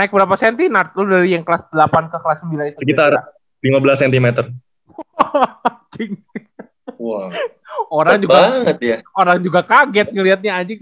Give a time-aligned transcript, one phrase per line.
[0.00, 0.96] naik berapa senti Nat?
[0.96, 2.78] Lu dari yang kelas 8 ke kelas 9 itu?
[2.80, 3.12] Sekitar
[3.60, 4.26] 15 cm.
[5.60, 6.12] Anjing.
[6.96, 7.28] Wah,
[7.92, 8.96] Orang berat juga banget ya.
[9.12, 10.80] orang juga kaget ngelihatnya anjing.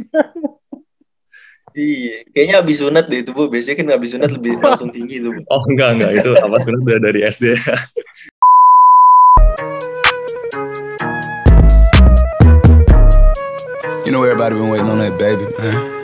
[1.75, 3.47] Iya, kayaknya abis sunat deh itu bu.
[3.47, 5.41] Biasanya kan abis sunat lebih langsung tinggi tuh bu.
[5.47, 7.45] Oh enggak enggak itu apa sebenarnya udah dari SD.
[14.07, 15.98] You know everybody been waiting on that baby, man.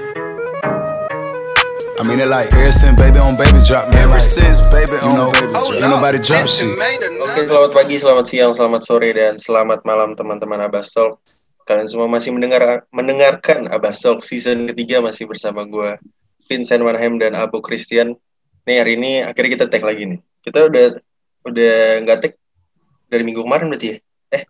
[2.04, 4.12] I mean it like ever since baby on baby drop, man.
[4.12, 5.72] Ever since baby on know, baby drop.
[5.72, 6.68] Ain't nobody drop shit.
[7.16, 11.24] Oke, selamat pagi, selamat siang, selamat sore, dan selamat malam teman-teman Abbas Talk.
[11.64, 15.96] Kalian semua masih mendengar mendengarkan Abbas Talk season ketiga masih bersama gue
[16.44, 18.20] Vincent Manhem dan Abu Christian.
[18.68, 20.20] Nih hari ini akhirnya kita tag lagi nih.
[20.44, 21.00] Kita udah
[21.48, 22.32] udah nggak tag
[23.08, 23.98] dari minggu kemarin berarti ya?
[24.28, 24.44] Eh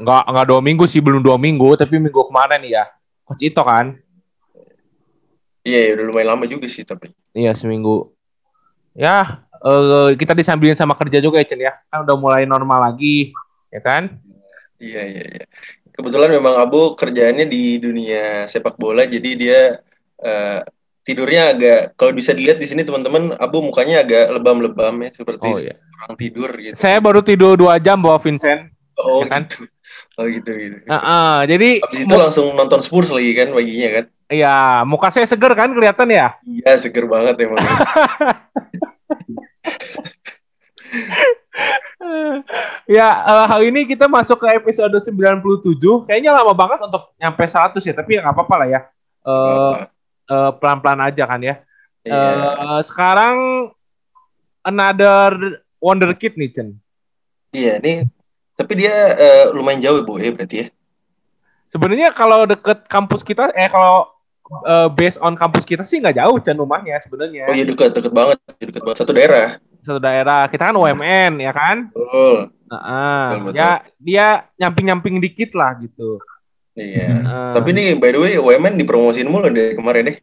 [0.00, 2.88] enggak enggak dua minggu sih, belum dua minggu, tapi minggu kemarin ya.
[3.28, 4.00] Coach Ito kan?
[5.66, 7.10] Iya, ya, udah lumayan lama juga sih tapi.
[7.34, 8.14] Iya, seminggu.
[8.94, 11.74] Ya, eh, kita disambilin sama kerja juga ya, Chen ya.
[11.90, 13.34] Kan udah mulai normal lagi,
[13.74, 14.14] ya kan?
[14.78, 15.46] Iya, iya, iya.
[15.90, 19.60] Kebetulan memang Abu kerjaannya di dunia sepak bola, jadi dia
[20.22, 20.60] eh,
[21.02, 25.58] tidurnya agak, kalau bisa dilihat di sini teman-teman, Abu mukanya agak lebam-lebam ya, seperti Oh
[25.58, 25.74] iya.
[26.06, 26.78] orang tidur gitu.
[26.78, 28.70] Saya baru tidur dua jam bawa Vincent.
[29.02, 29.42] Oh ya kan?
[29.50, 29.66] gitu.
[30.16, 30.76] Oh gitu gitu.
[30.88, 34.04] Heeh, jadi Habis itu langsung nonton Spurs lagi kan paginya kan?
[34.26, 36.34] Iya, muka saya seger kan kelihatan ya?
[36.42, 37.62] Iya seger banget emang.
[42.90, 45.78] ya, eh, hal ini kita masuk ke episode 97.
[46.10, 48.80] Kayaknya lama banget untuk nyampe 100 ya, tapi ya nggak apa-apa lah ya.
[49.26, 49.74] Eh,
[50.34, 51.62] eh, pelan-pelan aja kan ya.
[52.02, 52.18] Iya.
[52.18, 53.34] Eh, sekarang
[54.66, 56.74] another wonder kid nih, Chen.
[57.54, 58.10] Iya nih.
[58.58, 60.68] Tapi dia eh, lumayan jauh bu ya berarti ya.
[61.70, 64.15] Sebenarnya kalau deket kampus kita, eh kalau
[64.66, 67.50] eh, based on kampus kita sih nggak jauh, Chen rumahnya sebenarnya.
[67.50, 69.48] Oh iya dekat dekat banget dekat banget satu daerah.
[69.86, 70.50] Satu daerah.
[70.50, 71.90] Kita kan UMN ya kan?
[71.90, 72.50] Betul.
[72.66, 73.22] Heeh.
[73.30, 73.58] Betul, betul.
[73.58, 73.70] ya
[74.02, 74.26] dia
[74.58, 76.18] nyamping-nyamping dikit lah gitu.
[76.76, 77.08] Iya.
[77.08, 77.52] Heeh.
[77.56, 80.16] Tapi nih by the way UMN dipromosin mulu dari kemarin deh.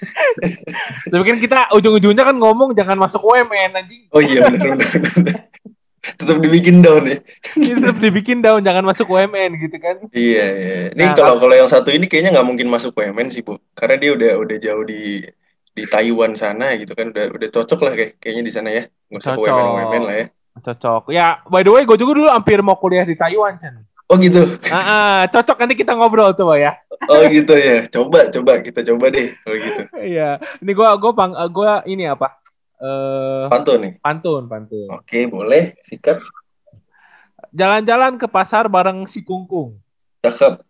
[1.12, 4.08] Tapi kan kita ujung-ujungnya kan ngomong jangan masuk UMN anjing.
[4.14, 4.88] Oh iya benar benar.
[6.14, 7.18] Tetap dibikin down ya.
[7.58, 9.96] Ini tetap dibikin daun jangan masuk UMN gitu kan.
[10.14, 10.78] Iya iya.
[10.94, 13.58] Nih Nah, kalau kalau yang satu ini kayaknya nggak mungkin masuk UMN sih bu.
[13.74, 15.26] Karena dia udah udah jauh di
[15.76, 18.82] di Taiwan sana gitu kan udah udah cocok lah kayak kayaknya di sana ya.
[19.10, 19.50] Nggak usah Cocok.
[19.50, 20.26] UMN UMN lah ya.
[20.56, 21.02] Cocok.
[21.12, 23.84] Ya, by the way gue juga dulu hampir mau kuliah di Taiwan, Chen.
[24.06, 24.38] Oh gitu.
[24.70, 26.72] Ah, ah, cocok nanti kita ngobrol coba ya.
[27.10, 27.82] Oh gitu ya.
[27.90, 29.82] Coba coba kita coba deh kalau gitu.
[29.98, 30.38] Iya.
[30.62, 32.38] Ini gua gua bang eh, gua ini apa?
[32.76, 33.92] Eh Pantun nih.
[34.04, 34.88] pantun, pantun.
[34.92, 35.76] Oke boleh.
[35.80, 36.20] Sikat.
[37.56, 39.80] Jalan-jalan ke pasar bareng si Kungkung.
[40.20, 40.60] Cakep.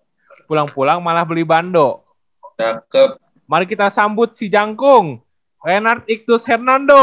[0.47, 2.06] Pulang-pulang malah beli bando.
[2.55, 3.19] Cakep.
[3.47, 5.19] Mari kita sambut si Jangkung.
[5.66, 6.95] Renard Iktus Hernando.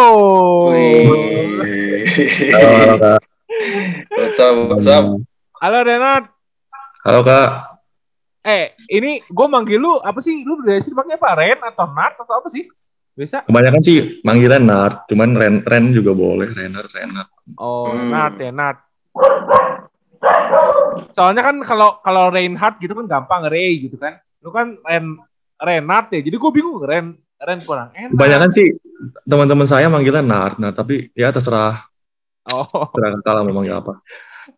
[0.72, 2.08] Wih.
[2.56, 3.20] Halo kak.
[4.08, 5.04] What's up, what's up?
[5.60, 6.32] Halo Renard.
[7.04, 7.50] Halo kak.
[8.44, 10.44] Eh, ini gue manggil lu apa sih?
[10.44, 11.36] Lu dari sini pakai apa?
[11.36, 12.68] Ren atau Nat atau apa sih?
[13.14, 13.46] Bisa?
[13.46, 17.30] Kebanyakan sih manggilan Nart, cuman Ren Ren juga boleh, Renner, Renner.
[17.56, 18.10] Oh, Hmm.
[18.10, 18.78] Nat ya, Nat.
[21.14, 24.18] Soalnya kan kalau kalau Reinhardt gitu kan gampang Ray gitu kan.
[24.42, 25.18] Lu kan Ren
[25.56, 26.22] Renard ya.
[26.22, 28.18] Jadi gue bingung Ren Ren kurang enak.
[28.18, 28.68] Kebanyakan sih
[29.28, 31.86] teman-teman saya manggilan Nart, nah tapi ya terserah
[32.44, 33.94] Oh, terserah kakak lah mau manggil apa.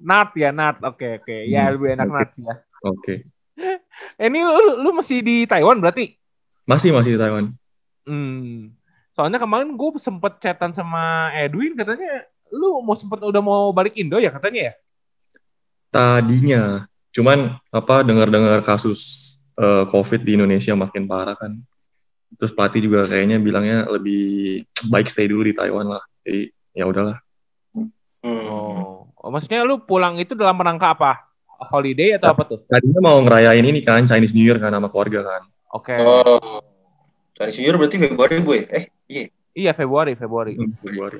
[0.01, 0.81] Nat ya, Nat.
[0.81, 1.35] Oke, oke.
[1.45, 2.15] Ya Hmm, lebih enak oke.
[2.15, 2.55] Nat sih ya.
[2.81, 3.13] Oke.
[3.55, 3.77] Eh,
[4.27, 6.17] ini lu, lu masih di Taiwan berarti?
[6.65, 7.53] Masih masih di Taiwan.
[8.05, 8.73] Hmm.
[9.17, 14.21] Soalnya kemarin gue sempet chatan sama Edwin katanya lu mau sempet udah mau balik Indo
[14.21, 14.73] ya katanya ya?
[15.89, 16.85] Tadinya,
[17.15, 21.55] cuman apa dengar-dengar kasus eh, COVID di Indonesia makin parah kan.
[22.35, 26.03] Terus pelatih juga kayaknya bilangnya lebih baik stay dulu di Taiwan lah.
[26.27, 27.17] Jadi ya udahlah.
[27.71, 27.89] Hmm.
[28.25, 29.07] Oh.
[29.07, 31.31] oh, maksudnya lu pulang itu dalam rangka apa?
[31.71, 32.59] Holiday atau apa tuh?
[32.67, 35.41] Tadinya mau ngerayain ini kan Chinese New Year kan sama keluarga kan.
[35.71, 35.95] Oke.
[36.03, 36.74] Oh.
[37.35, 38.63] Chinese New Year berarti Februari bu ya?
[38.71, 39.23] Eh iya.
[39.55, 40.55] Iya Februari, Februari.
[40.55, 41.19] Hmm, Februari.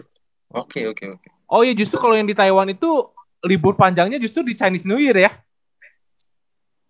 [0.51, 1.27] Oke oke oke.
[1.47, 3.11] Oh iya justru kalau yang di Taiwan itu
[3.43, 5.31] libur panjangnya justru di Chinese New Year ya?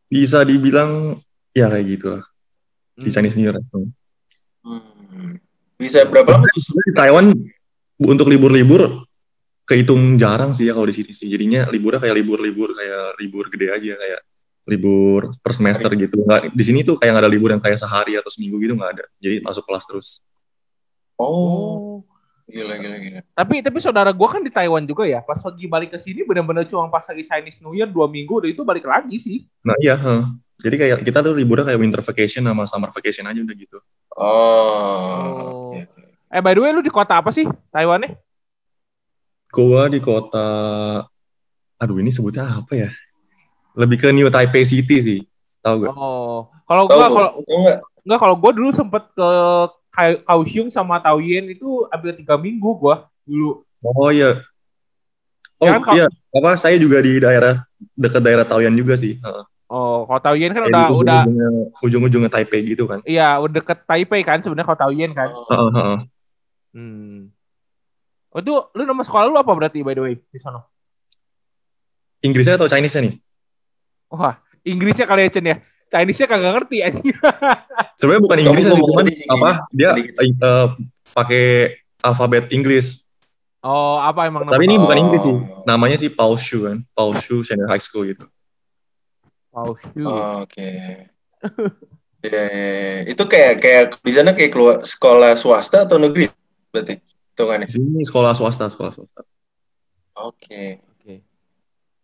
[0.06, 1.18] Bisa dibilang
[1.52, 2.24] ya kayak gitu lah.
[2.96, 3.14] Di Hmm.
[3.14, 3.58] Chinese New Year.
[3.60, 3.90] Hmm.
[4.64, 5.34] Hmm.
[5.76, 7.26] Bisa berapa lama di Taiwan
[8.00, 9.04] untuk libur-libur
[9.66, 11.28] kehitung jarang sih ya kalau di sini sih.
[11.28, 14.20] Jadinya liburnya kayak libur-libur kayak libur gede aja kayak
[14.66, 16.26] libur per semester gitu.
[16.26, 18.92] Nggak, di sini tuh kayak nggak ada libur yang kayak sehari atau seminggu gitu nggak
[18.98, 19.06] ada.
[19.22, 20.08] Jadi masuk kelas terus.
[21.16, 21.30] Oh.
[21.30, 21.96] Oh.
[22.46, 23.22] Gila gila gila.
[23.34, 25.22] Tapi tapi saudara gua kan di Taiwan juga ya.
[25.26, 28.50] Pas lagi balik ke sini benar-benar cuma pas lagi Chinese New Year dua minggu udah
[28.50, 29.38] itu balik lagi sih.
[29.66, 29.98] Nah iya.
[29.98, 30.24] heh.
[30.62, 33.78] Jadi kayak kita tuh liburnya kayak winter vacation sama summer vacation aja udah gitu.
[34.16, 35.74] Oh.
[36.30, 38.18] Eh by the way lu di kota apa sih Taiwannya?
[39.52, 40.48] Gua di kota,
[41.80, 42.90] aduh ini sebutnya apa ya?
[43.76, 45.20] Lebih ke New Taipei City sih,
[45.60, 45.92] tahu gak?
[45.92, 46.96] Oh, kalau Bu?
[46.96, 47.32] kalau nggak?
[48.02, 49.30] enggak kalau gua dulu sempet ke
[50.24, 53.64] Kaohsiung sama Taoyuan itu hampir tiga minggu gua dulu.
[53.82, 54.40] Oh iya.
[55.56, 56.06] Oh Ya kan, kalau- iya,
[56.36, 57.64] apa saya juga di daerah
[57.96, 59.16] dekat daerah Taoyuan juga sih.
[59.20, 59.44] Heeh.
[59.66, 61.22] Oh, kalau Taoyuan kan udah udah
[61.82, 63.00] ujung-ujungnya- Taipei gitu kan.
[63.04, 65.28] iya udah deket Taipei kan sebenarnya kalau Taoyuan kan.
[65.32, 66.00] Oh, Heeh, heeh.
[66.76, 67.20] Hmm.
[68.30, 70.60] Oh, itu lu nama sekolah lu apa berarti by the way di sana?
[72.20, 73.14] Inggrisnya atau Chinese-nya nih?
[74.12, 74.36] Wah,
[74.66, 75.58] Inggrisnya kali ya Chen ya.
[75.86, 77.16] Chinese-nya kagak ngerti anjing.
[78.02, 79.50] Sebenarnya bukan Kamu Inggrisnya sih, cuman sih, apa?
[79.70, 80.68] Dia eh,
[81.14, 81.46] pakai
[82.02, 83.06] alfabet Inggris.
[83.66, 84.86] Oh, apa emang Tapi ini Oh.
[84.86, 85.36] bukan Inggris sih.
[85.66, 86.86] Namanya sih Paul Shu kan.
[86.94, 88.26] Paul Shu Senior High School gitu.
[89.56, 90.06] Shoot.
[90.06, 90.70] Oh, Oke.
[92.26, 93.02] Ya, ya, ya.
[93.06, 96.26] itu kayak kayak di sana kayak keluar sekolah swasta atau negeri
[96.74, 97.70] berarti hitungannya.
[97.70, 99.22] Di sini sekolah swasta, sekolah swasta.
[100.18, 100.82] Oke.
[100.82, 100.85] Oke.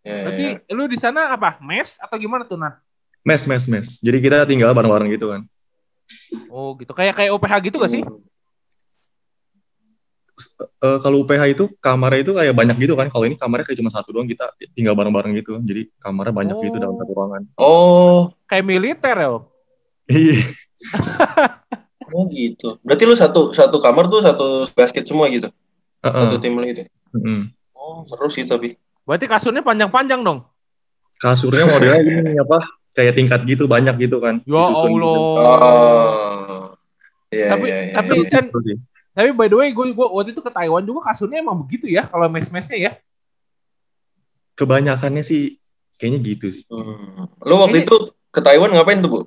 [0.02, 0.74] Ya, ya, Berarti ya.
[0.74, 1.62] lu di sana apa?
[1.62, 2.74] Mes atau gimana tuh, Nan?
[3.22, 3.88] Mes, mes, mes.
[4.02, 5.46] Jadi kita tinggal bareng-bareng gitu kan.
[6.50, 6.90] Oh, gitu.
[6.90, 8.02] Kayak kayak OPH gitu gak sih?
[8.02, 8.18] Hmm.
[10.82, 13.06] Eh, kalau UPH itu kamarnya itu kayak banyak gitu kan.
[13.06, 15.62] Kalau ini kamarnya kayak cuma satu doang kita tinggal bareng-bareng gitu.
[15.62, 16.82] Jadi kamarnya banyak gitu Oh.
[16.82, 17.42] dalam satu ruangan.
[17.54, 18.18] Oh,
[18.50, 19.28] Kayak militer ya?
[19.30, 19.42] Om?
[20.10, 20.36] Iya.
[22.16, 22.68] oh gitu.
[22.82, 25.46] Berarti lu satu satu kamar tuh satu basket semua gitu.
[26.02, 26.20] Heeh.
[26.26, 26.82] Satu tim lu itu.
[27.14, 27.54] Mm-mm.
[27.70, 28.74] Oh, seru sih tapi.
[29.02, 30.46] Berarti kasurnya panjang-panjang dong?
[31.18, 32.58] Kasurnya modelnya ini apa?
[32.92, 34.38] Kayak tingkat gitu banyak gitu kan.
[34.44, 34.78] Ya gitu.
[34.78, 35.16] Allah.
[35.16, 36.62] Oh.
[37.32, 37.94] Iya, Tapi- iya, iya.
[37.96, 38.50] tapi- sih, kan-.
[39.12, 42.04] Tapi by the way, gue gua waktu itu ke Taiwan juga kasurnya emang begitu ya,
[42.06, 42.92] kalau mes-mesnya ya.
[44.52, 45.56] kebanyakannya sih
[45.96, 46.64] kayaknya gitu sih.
[46.68, 47.24] Hmm.
[47.40, 47.96] Lu waktu Ini- itu
[48.28, 49.20] ke Taiwan ngapain tuh, Bu?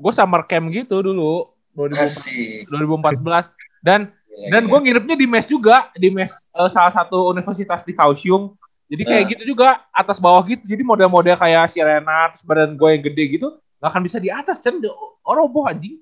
[0.00, 2.66] Gue summer camp gitu dulu, 2000 Asik.
[2.72, 3.52] 2014.
[3.84, 4.70] Dan Gila, dan gila.
[4.70, 8.56] gue nginepnya di mes juga, di mes eh, salah satu universitas di Kaohsiung.
[8.92, 9.30] Jadi kayak Ah.
[9.32, 10.68] gitu juga, atas bawah gitu.
[10.68, 13.48] Jadi model-model kayak si Renat, badan gue yang gede gitu,
[13.80, 14.76] gak akan bisa di atas, Cen.
[14.84, 15.96] Oh, roboh anjing.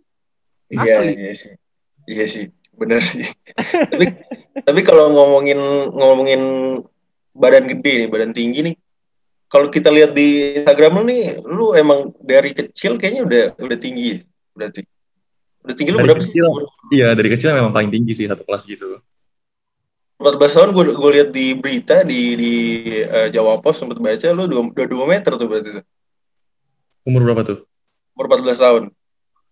[0.67, 1.55] Iya, iya sih.
[2.05, 2.45] Iya sih,
[2.75, 3.23] bener sih.
[3.87, 4.07] tapi
[4.67, 5.59] tapi kalau ngomongin
[5.95, 6.43] ngomongin
[7.31, 8.75] badan gede nih, badan tinggi nih.
[9.47, 14.05] Kalau kita lihat di Instagram lu nih, lu emang dari kecil kayaknya udah udah tinggi
[14.15, 14.19] ya,
[14.55, 14.81] berarti.
[15.61, 16.31] Udah tinggi lu Dari berapa sih?
[16.35, 16.47] kecil.
[16.91, 18.99] Iya dari kecil memang paling tinggi sih satu kelas gitu.
[20.21, 22.53] 14 tahun gue gue lihat di berita di di
[23.01, 25.85] eh, Jawa Pos sempat baca lu dua, dua, dua meter tuh berarti tuh.
[27.09, 27.59] Umur berapa tuh?
[28.13, 28.83] Umur 14 tahun.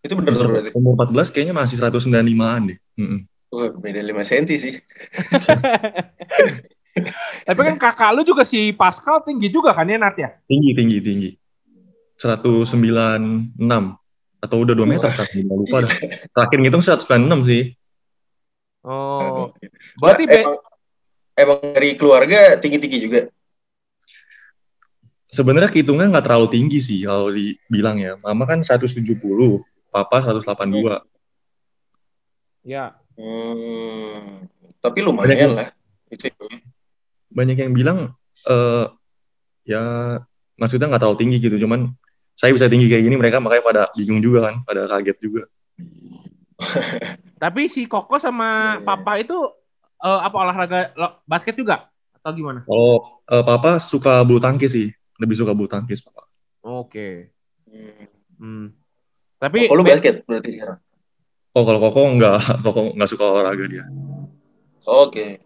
[0.05, 0.71] Itu bener tuh berarti.
[0.77, 2.79] Umur 14 kayaknya masih 195-an deh.
[3.01, 3.21] Mm-mm.
[3.49, 4.75] Wah, beda 5 cm sih.
[7.49, 10.37] Tapi kan kakak lu juga si Pascal tinggi juga kan ya, Nat ya?
[10.45, 11.31] Tinggi, tinggi, tinggi.
[12.21, 13.57] 196
[14.39, 15.93] atau udah 2 meter Nggak lupa dah.
[16.29, 17.63] Terakhir ngitung 196 sih.
[18.87, 19.51] Oh,
[19.99, 20.57] berarti Nah, emang,
[21.35, 23.21] emang dari keluarga tinggi-tinggi juga.
[25.29, 28.17] Sebenarnya kehitungnya nggak terlalu tinggi sih kalau dibilang ya.
[28.23, 29.19] Mama kan 170,
[29.93, 31.05] papa 182.
[32.65, 32.97] ya.
[33.19, 34.47] Hmm,
[34.79, 35.69] tapi lumayan lah.
[36.09, 36.31] Itu.
[37.29, 38.15] Banyak yang bilang
[38.49, 38.87] eh
[39.69, 39.83] ya
[40.57, 41.57] maksudnya nggak terlalu tinggi gitu.
[41.61, 41.93] Cuman
[42.39, 45.43] saya bisa tinggi kayak gini mereka makanya pada bingung juga kan, pada kaget juga.
[47.39, 48.87] Tapi si Koko sama Iya, iya.
[48.87, 49.37] Papa itu
[50.03, 51.87] eh, apa olahraga lo- basket juga
[52.19, 52.67] atau gimana?
[52.67, 54.89] Kalau eh, papa suka bulu tangkis sih,
[55.23, 56.27] lebih suka bulu tangkis papa.
[56.67, 57.31] Oke.
[57.71, 58.05] Hmm.
[58.39, 58.67] Hmm.
[59.39, 60.79] Tapi Oh, lu basket berarti sekarang.
[61.55, 63.85] Oh kalau Koko nggak, Koko nggak suka olahraga dia.
[64.87, 65.39] Oke.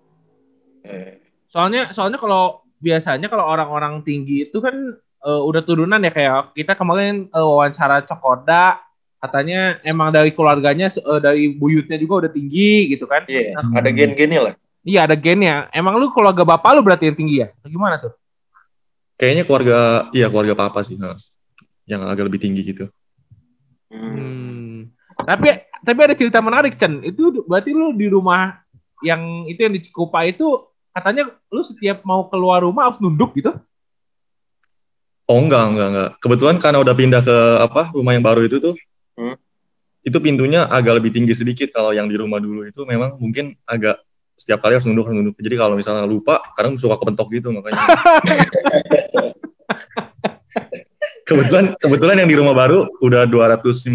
[0.82, 1.12] Eh,
[1.52, 4.74] soalnya soalnya kalau biasanya kalau orang-orang tinggi itu kan
[5.22, 8.80] eh, udah turunan ya kayak kita kemarin eh, wawancara Cokoda
[9.22, 13.22] katanya emang dari keluarganya eh, dari buyutnya juga udah tinggi gitu kan.
[13.30, 13.78] Iya, Hmm.
[13.78, 14.54] ada gen-gennya lah.
[14.82, 15.70] Iya ada gennya.
[15.70, 17.54] Emang lu keluarga bapak lu berarti yang tinggi ya?
[17.62, 18.12] Atau gimana tuh?
[19.14, 19.78] Kayaknya keluarga,
[20.10, 21.14] iya keluarga papa sih, nah,
[21.86, 22.90] yang agak lebih tinggi gitu.
[23.86, 24.10] Hmm.
[24.10, 24.78] Hmm.
[25.22, 26.98] Tapi tapi ada cerita menarik Chen.
[27.06, 28.58] Itu berarti lu di rumah
[29.06, 33.54] yang itu yang di Cikupa itu katanya lu setiap mau keluar rumah harus nunduk gitu?
[35.30, 36.10] Oh enggak, enggak, enggak.
[36.18, 38.74] Kebetulan karena udah pindah ke apa rumah yang baru itu tuh,
[39.12, 39.36] Hmm.
[40.02, 41.70] itu pintunya agak lebih tinggi sedikit.
[41.70, 44.02] Kalau yang di rumah dulu itu memang mungkin agak
[44.34, 45.38] setiap kali harus nunduk, nunduk.
[45.38, 47.86] Jadi kalau misalnya lupa, kadang suka kepentok gitu makanya.
[51.22, 53.94] kebetulan kebetulan yang di rumah baru udah 215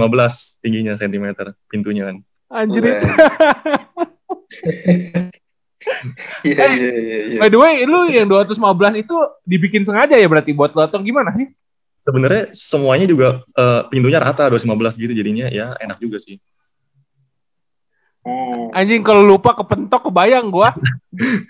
[0.64, 2.24] tingginya sentimeter pintunya kan.
[2.48, 2.88] Anjir.
[2.88, 3.04] Udah.
[6.44, 6.92] Iya, iya,
[7.32, 7.40] iya.
[7.40, 9.16] By the way, lu yang 215 itu
[9.48, 11.48] dibikin sengaja ya berarti buat lu atau gimana sih?
[12.08, 14.64] Sebenarnya semuanya juga eh, pintunya rata 215
[14.96, 16.40] gitu jadinya ya enak juga sih.
[18.24, 18.72] Hmm.
[18.72, 20.72] Anjing kalau lupa kepentok kebayang gua.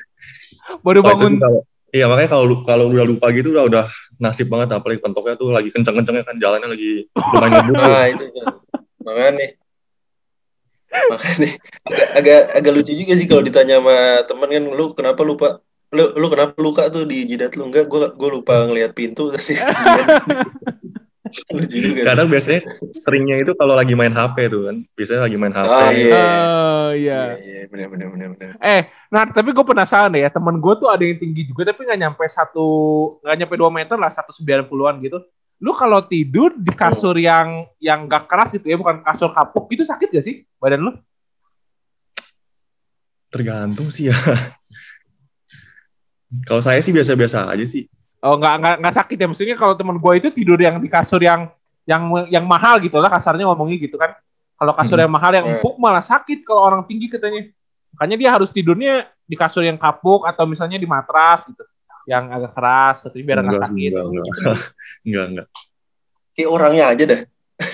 [0.86, 3.86] Baru itu bangun kalau- Iya makanya kalau lu- kalau udah lupa gitu udah udah
[4.20, 7.74] nasib banget apalagi pentoknya tuh lagi kenceng-kencengnya kan jalannya lagi lumayan ngebut.
[7.80, 8.46] Nah, itu tuh.
[9.08, 9.48] Makanya.
[10.88, 11.50] Makanya
[11.88, 13.96] agak, agak agak lucu juga sih kalau ditanya sama
[14.28, 15.48] temen kan lu kenapa lupa
[15.96, 19.56] lu lu kenapa luka tuh di jidat lu enggak gua gua lupa ngelihat pintu tadi
[21.88, 22.02] juga.
[22.14, 24.78] Kadang biasanya seringnya itu kalau lagi main HP tuh kan.
[24.96, 25.70] Biasanya lagi main HP.
[25.70, 26.16] Ah, iya.
[26.16, 27.22] Oh iya.
[27.36, 30.74] iya iya benar benar benar benar Eh, nah tapi gue penasaran deh ya, temen gue
[30.80, 32.68] tuh ada yang tinggi juga tapi nggak nyampe satu,
[33.24, 35.20] nggak nyampe dua meter lah, satu sembilan puluhan gitu.
[35.58, 39.82] Lu kalau tidur di kasur yang yang gak keras gitu ya, bukan kasur kapuk gitu
[39.82, 40.92] sakit gak sih badan lu?
[43.34, 44.16] Tergantung sih ya.
[46.44, 47.88] Kalau saya sih biasa-biasa aja sih.
[48.20, 51.22] Oh nggak nggak nggak sakit ya, maksudnya kalau temen gue itu tidur yang di kasur
[51.22, 51.48] yang
[51.88, 54.12] yang yang mahal gitu lah kasarnya ngomongnya gitu kan.
[54.58, 55.06] Kalau kasur Hmm.
[55.06, 55.54] yang mahal yang Hmm.
[55.62, 57.46] empuk malah sakit kalau orang tinggi katanya.
[57.96, 61.64] Makanya dia harus tidurnya di kasur yang kapuk atau misalnya di matras gitu,
[62.06, 63.92] yang agak keras, katanya biar nggak sakit.
[63.94, 64.28] enggak, enggak.
[65.08, 65.48] enggak, enggak.
[66.34, 67.20] kayak orangnya aja dah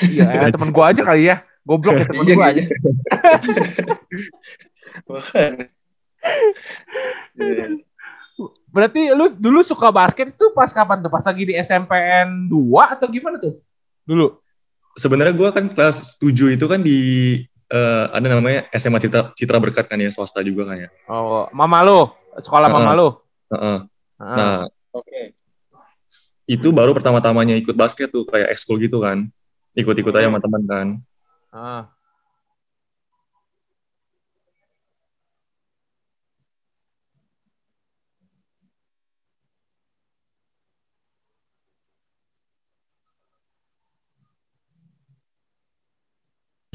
[0.08, 1.36] Iya, ya, temen gue aja kali ya.
[1.64, 2.52] Goblok ya temen Iya, gue iya.
[2.52, 2.64] aja.
[8.74, 11.12] Berarti lu dulu suka basket itu pas kapan tuh?
[11.14, 13.62] Pas lagi di SMPN 2 atau gimana tuh?
[14.04, 14.40] Dulu.
[14.98, 17.00] Sebenarnya gue kan kelas 7 itu kan di
[17.70, 20.90] eh, ada namanya SMA Citra, Citra Berkat kan ya swasta juga kan ya.
[21.10, 22.10] Oh, mama lu,
[22.42, 22.98] sekolah mama Heeh.
[22.98, 23.08] lu.
[23.54, 23.78] Heeh.
[24.22, 24.38] Heeh.
[24.38, 24.58] Nah
[24.94, 25.22] Oke.
[26.46, 29.26] itu baru pertama-tamanya ikut basket tuh kayak ekskul gitu kan.
[29.74, 30.88] Ikut-ikut aja sama teman kan.
[31.54, 31.82] Heeh.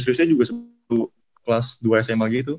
[0.08, 1.12] Seriusnya juga sebelum
[1.44, 2.56] kelas 2 SMA gitu.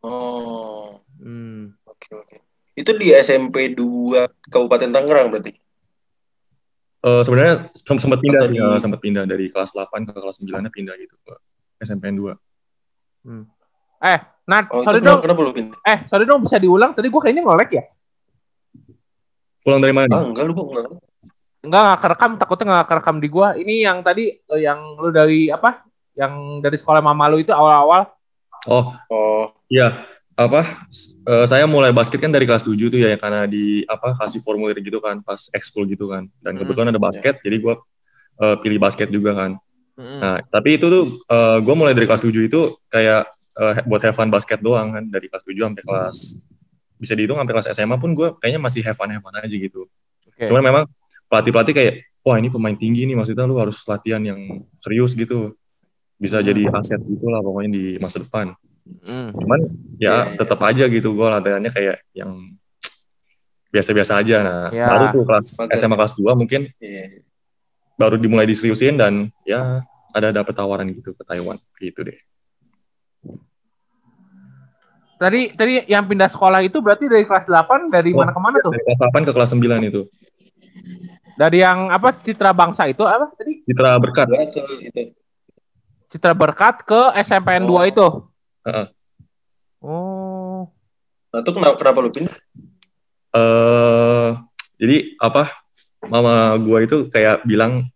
[0.00, 1.76] Oh, Hmm.
[1.84, 2.36] oke oke.
[2.72, 5.52] Itu di SMP 2 Kabupaten Tangerang berarti.
[7.02, 10.40] Eh sebenarnya sem- sempat pindah sih, di- eh, sempat pindah dari kelas 8 ke kelas
[10.40, 11.34] 9 pindah gitu ke
[11.84, 12.32] SMPN 2.
[14.00, 14.18] Eh,
[14.48, 15.20] Nat, Oh, sorry dong.
[15.20, 15.76] kenapa, lu pindah?
[15.84, 16.96] Eh, sorry dong bisa diulang.
[16.96, 17.84] Tadi gua kayaknya nge-lag ya?
[19.60, 20.08] Pulang dari mana?
[20.08, 20.88] Ah, enggak lu kok enggak.
[21.62, 22.30] Enggak, enggak kerekam.
[22.36, 23.48] Takutnya enggak kerekam di gua.
[23.54, 25.86] Ini yang tadi, eh, yang lu dari apa?
[26.12, 28.10] Yang dari sekolah mama lu itu awal-awal.
[28.66, 30.06] Oh, Oh, iya.
[30.32, 30.88] Apa?
[31.22, 34.74] eh, saya mulai basket kan dari kelas 7 tuh ya karena di apa kasih formulir
[34.80, 36.26] gitu kan pas ekskul gitu kan.
[36.40, 36.60] Dan Hmm.
[36.64, 37.78] kebetulan ada basket jadi gua
[38.38, 39.50] eh, pilih basket juga kan.
[39.92, 40.18] Mm-mm.
[40.18, 44.16] Nah, tapi itu tuh eh, gua mulai dari kelas 7 itu kayak eh, buat have
[44.16, 46.16] fun basket doang kan dari kelas 7 sampai kelas
[46.96, 49.84] bisa dihitung sampai kelas SMA pun gua kayaknya masih have fun have fun aja gitu.
[50.26, 50.48] Oke.
[50.48, 50.84] Cuman memang
[51.32, 54.36] pelatih-pelatih kayak wah ini pemain tinggi nih maksudnya lu harus latihan yang
[54.84, 55.56] serius gitu.
[56.20, 56.46] Bisa Hmm.
[56.46, 58.52] jadi aset gitu lah pokoknya di masa depan.
[59.02, 59.32] Mm.
[59.32, 59.60] Cuman
[59.96, 60.36] Iya, ya iya.
[60.36, 62.52] tetap aja gitu gue latihannya kayak yang
[63.70, 64.36] biasa-biasa aja.
[64.44, 64.86] Nah, Ya.
[64.86, 65.72] baru tuh kelas Oke.
[65.72, 67.24] SMA kelas 2 mungkin iya.
[67.96, 69.80] baru dimulai diseriusin dan ya
[70.12, 72.18] ada dapet tawaran gitu ke Taiwan gitu deh.
[75.16, 78.58] Tadi tadi yang pindah sekolah itu berarti dari kelas 8 dari Oh, mana ke mana
[78.58, 78.74] tuh?
[78.74, 80.02] Dari kelas 8 ke kelas 9 itu.
[81.42, 83.66] Dari yang apa Citra Bangsa itu apa tadi?
[83.66, 84.30] Citra berkat.
[84.30, 84.62] Itu.
[86.06, 87.82] Citra Berkat ke SMPN 2 Oh.
[87.82, 88.06] itu.
[88.62, 88.86] Heeh.
[89.82, 90.70] Oh.
[91.34, 92.36] Nah, itu kenapa kenapa lu pindah?
[93.32, 94.28] eh
[94.76, 95.48] jadi apa
[96.04, 97.88] mama gua itu kayak bilang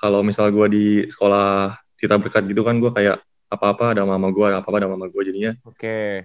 [0.00, 4.58] kalau misal gua di sekolah Citra berkat gitu kan gua kayak apa-apa ada mama gua,
[4.58, 6.24] apa-apa ada mama gua jadinya Oke.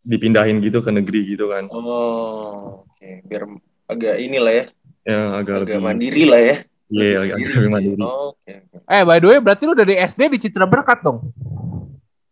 [0.00, 1.68] dipindahin gitu ke negeri gitu kan.
[1.70, 3.10] Oh, oke.
[3.28, 3.44] Biar
[3.84, 4.64] agak inilah ya,
[5.04, 6.56] Ya agak, agak lebih mandiri lah ya.
[6.88, 8.02] Iya, agak Mandiri lebih gitu mandiri.
[8.04, 8.52] Oh, oke.
[8.72, 8.76] oke.
[8.88, 11.18] Eh, by the way, berarti lu dari SD di Citra Berkat dong?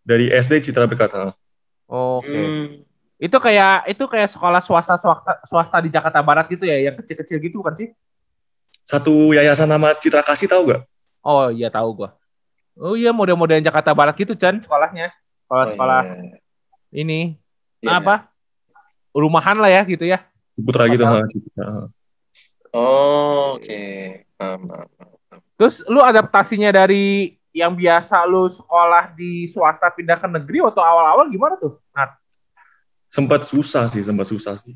[0.03, 1.15] Dari SD Citra berkat.
[1.87, 2.27] Oke.
[2.27, 2.67] Hmm.
[3.23, 7.39] Itu kayak itu kayak sekolah swasta swasta swasta di Jakarta Barat gitu ya, yang kecil-kecil
[7.39, 7.89] gitu bukan sih?
[8.83, 10.83] Satu yayasan nama Citra Kasih tahu gak?
[11.23, 12.19] Oh iya tahu gua.
[12.75, 15.15] Oh iya model-model Jakarta Barat gitu Chan sekolahnya.
[15.47, 16.39] Sekolah Oh, sekolah iya.
[16.91, 17.21] ini
[17.79, 18.27] Iya, apa?
[19.15, 20.27] Rumahan lah ya gitu ya.
[20.59, 21.03] Putra gitu.
[21.07, 21.67] Ha, Citra.
[22.73, 23.83] Oh, oke.
[24.35, 24.89] Paham, paham.
[25.57, 31.29] Terus lu adaptasinya dari yang biasa lu sekolah di swasta pindah ke negeri waktu awal-awal
[31.29, 31.79] gimana tuh?
[31.93, 32.17] Nah,
[33.13, 34.73] Sempat susah sih, sempat susah sih.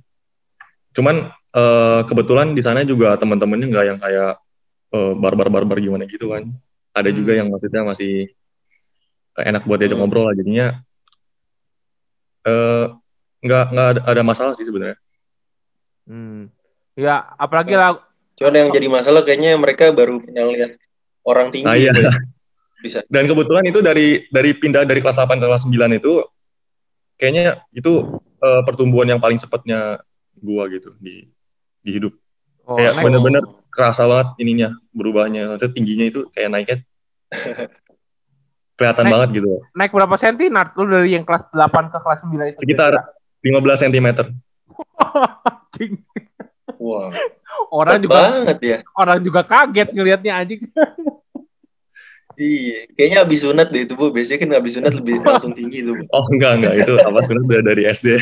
[0.93, 4.33] Cuman eh, kebetulan di sana juga teman-temannya nggak yang kayak
[4.93, 6.45] eh, barbar-barbar gimana gitu kan.
[6.93, 7.41] Ada juga Hmm.
[7.41, 8.29] yang maksudnya masih
[9.41, 10.05] enak buat diajak Hmm.
[10.05, 10.81] ngobrol lah jadinya
[12.45, 12.87] eh
[13.41, 15.01] nggak nggak ada, ada masalah sih sebenarnya.
[16.05, 16.53] hmm.
[16.97, 20.77] Ya apalagi lah Cuman yang jadi masalah kayaknya mereka baru pernah lihat
[21.25, 21.67] orang tinggi.
[21.67, 21.91] Nah, iya.
[22.85, 23.01] Bisa.
[23.09, 26.13] Dan kebetulan itu dari dari pindah dari kelas 8 ke kelas 9 itu
[27.17, 30.05] kayaknya itu eh, pertumbuhan yang paling cepatnya
[30.37, 31.25] gua gitu di
[31.81, 32.13] di hidup.
[32.69, 35.57] Oh, Kayak bener-bener kerasa banget ininya berubahnya.
[35.57, 36.77] Maksudnya tingginya itu kayak naiknya
[38.77, 39.13] kelihatan Naik.
[39.17, 39.49] banget gitu.
[39.73, 40.77] naik berapa senti Nart?
[40.77, 42.59] Lu dari yang kelas 8 ke kelas 9 itu?
[42.61, 42.93] Sekitar
[43.41, 44.09] 15 cm.
[46.87, 47.11] Wah,
[47.75, 48.79] orang juga banget ya.
[48.95, 50.63] orang juga kaget ngelihatnya anjing.
[52.37, 54.13] Iya, kayaknya abis sunat deh itu bu.
[54.13, 55.97] Biasanya kan abis sunat lebih langsung tinggi tuh.
[55.97, 56.05] Bu.
[56.15, 58.09] Oh enggak enggak itu apa sih udah dari SD.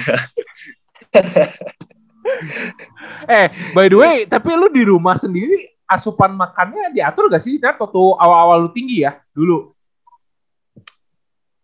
[3.25, 7.61] Eh, by the way, tapi lu di rumah sendiri asupan makannya diatur gak sih?
[7.61, 9.73] Nart waktu awal-awal lu tinggi ya dulu.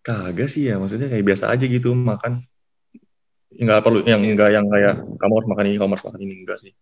[0.01, 2.45] Kagak sih ya, maksudnya kayak biasa aja gitu makan.
[3.51, 6.59] Enggak perlu yang enggak yang kayak kamu harus makan ini, kamu harus makan ini enggak
[6.63, 6.73] sih.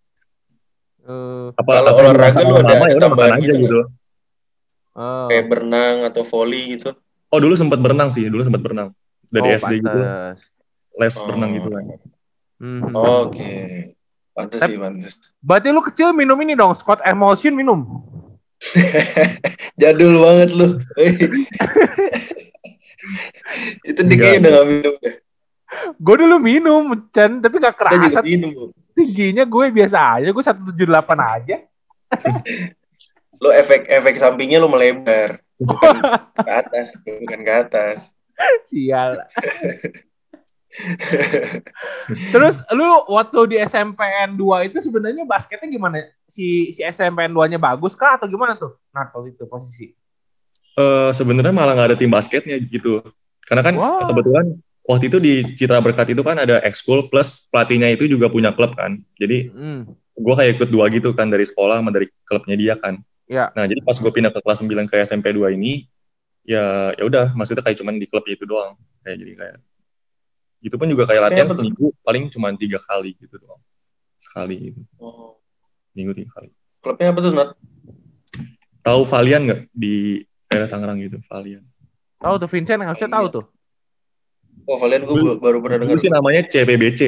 [1.08, 3.80] Eh, Apa Kalau olahraga lu ada ya udah makan aja gitu gitu.
[4.92, 5.26] oh.
[5.32, 6.92] Kayak berenang atau volley gitu.
[7.28, 8.92] Oh dulu sempat berenang sih, dulu sempat berenang
[9.28, 10.40] dari Oh, SD gitu, pantes.
[10.96, 11.25] les Oh.
[11.25, 11.84] berenang gitu kan.
[12.58, 12.92] Mhm.
[12.92, 13.54] Oke.
[14.34, 15.14] Pantes Tapi- sih, pantes.
[15.40, 17.80] Berarti lu kecil minum ini dong, Scott Emulsion minum.
[19.80, 20.66] Jadul banget lu.
[23.88, 25.14] itu kayaknya udah gak minum deh.
[26.00, 28.72] Gue dulu minum, Chan, tapi gak kerasa minum.
[28.96, 30.88] Tingginya gue biasa aja, gue 178
[31.20, 31.56] aja.
[33.42, 35.38] Lu efek-efek sampingnya lu melebar.
[35.62, 36.02] Bukan
[36.46, 38.10] ke atas, bukan ke atas.
[38.66, 39.18] Sial.
[42.34, 46.02] Terus lu waktu di SMPN 2 itu sebenarnya basketnya gimana?
[46.26, 48.78] Si si SMPN 2-nya bagus kah atau gimana tuh?
[48.94, 49.94] Nah, waktu itu posisi.
[50.78, 53.02] Eh sebenarnya malah nggak ada tim basketnya gitu.
[53.42, 54.12] Karena kan Wow.
[54.12, 54.46] kebetulan
[54.88, 58.73] waktu itu di Citra Berkat itu kan ada ekskul plus pelatihnya itu juga punya klub
[58.73, 58.97] kan.
[59.14, 59.85] Jadi Hmm.
[60.16, 62.99] gue kayak ikut dua gitu kan dari sekolah sama dari klubnya dia kan.
[63.28, 63.52] Ya.
[63.52, 65.85] Nah jadi pas gue pindah ke kelas 9 ke SMP 2 ini
[66.42, 68.73] ya ya udah maksudnya kayak cuman di klub itu doang
[69.04, 69.57] kayak jadi kayak
[70.59, 73.60] itu pun juga kayak latihan Kayak seminggu paling cuma tiga kali gitu doang
[74.17, 75.36] sekali gitu Oh.
[75.93, 76.49] minggu tiga kali
[76.80, 77.50] Klubnya apa tuh, Nat?
[78.80, 81.62] tahu Valian nggak di daerah Tangerang gitu Valian
[82.17, 83.45] Tahu tuh Vincent harusnya tahu tuh.
[84.64, 86.00] Oh, Valian gue baru pernah dengar.
[86.00, 87.00] sih namanya CPBC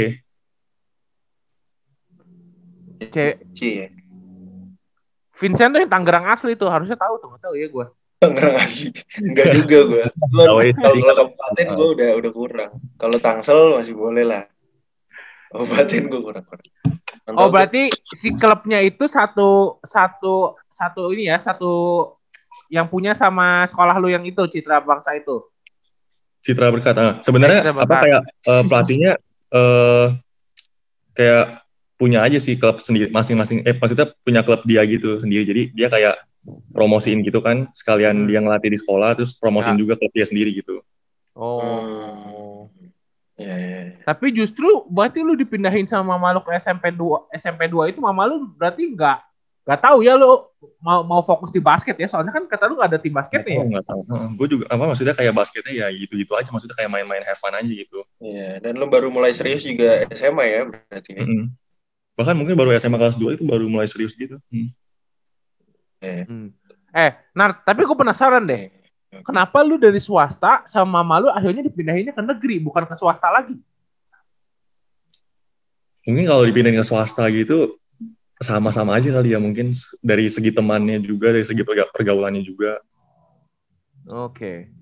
[3.11, 3.17] C
[3.57, 3.87] Cie.
[5.41, 7.87] Vincent tuh yang Tangerang asli tuh harusnya tahu tuh, tahu ya gue.
[8.21, 8.93] Tangerang asli.
[9.25, 10.05] Enggak juga gue.
[10.05, 12.71] Ya, Kalau kalau kabupaten gue udah udah kurang.
[13.01, 14.45] Kalau Tangsel masih boleh lah.
[15.49, 16.69] Kabupaten gue kurang kurang.
[17.35, 22.07] Oh berarti si klubnya itu satu satu satu ini ya satu
[22.71, 25.50] yang punya sama sekolah lu yang itu Citra Bangsa itu.
[26.41, 27.13] Citra Berkat ah.
[27.21, 29.13] sebenarnya Citra apa kayak eh, pelatihnya
[29.51, 30.07] eh
[31.13, 31.45] kayak
[31.95, 35.89] punya aja sih klub sendiri masing-masing eh maksudnya punya klub dia gitu sendiri jadi dia
[35.93, 36.17] kayak
[36.73, 38.29] promosiin gitu kan sekalian Hmm.
[38.31, 39.81] dia ngelatih di sekolah terus promosiin Ya.
[39.85, 40.81] juga klub dia sendiri gitu
[41.37, 41.61] Oh.
[42.69, 42.91] Hmm.
[43.41, 43.83] Ya, ya, ya.
[44.05, 48.29] Tapi justru berarti lu dipindahin sama mama lu ke SMP 2 SMP 2 itu mama
[48.29, 49.17] lu berarti nggak
[49.61, 50.49] nggak tahu ya lu
[50.81, 53.65] mau mau fokus di basket ya soalnya kan kata lu nggak ada tim basketnya ya.
[53.65, 54.01] nggak tahu
[54.35, 57.53] gue juga apa maksudnya kayak basketnya ya gitu gitu aja maksudnya kayak main-main have fun
[57.53, 61.11] aja gitu Iya, dan lo baru mulai serius juga SMA ya berarti.
[61.13, 61.23] ya?
[61.25, 61.47] Mm-mm.
[62.17, 64.69] bahkan mungkin baru SMA kelas 2 itu baru mulai serius gitu Hmm.
[66.01, 66.25] Iya.
[66.25, 66.49] Hmm.
[66.91, 68.73] Eh, Nar, tapi gue penasaran deh.
[69.23, 73.55] Kenapa lu dari swasta sama mama lu akhirnya dipindahinnya ke negeri bukan ke swasta lagi?
[76.01, 77.77] mungkin kalau dipindahin ke swasta gitu
[78.41, 82.81] sama-sama aja kali ya mungkin dari segi temannya juga dari segi perga- pergaulannya juga
[84.11, 84.73] Oke.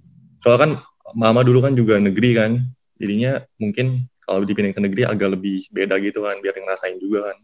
[0.40, 0.70] soalnya kan
[1.18, 2.50] mama dulu kan juga negeri kan
[2.96, 7.38] jadinya mungkin kalau dipindahin ke negeri agak lebih beda gitu kan biar ngerasain juga kan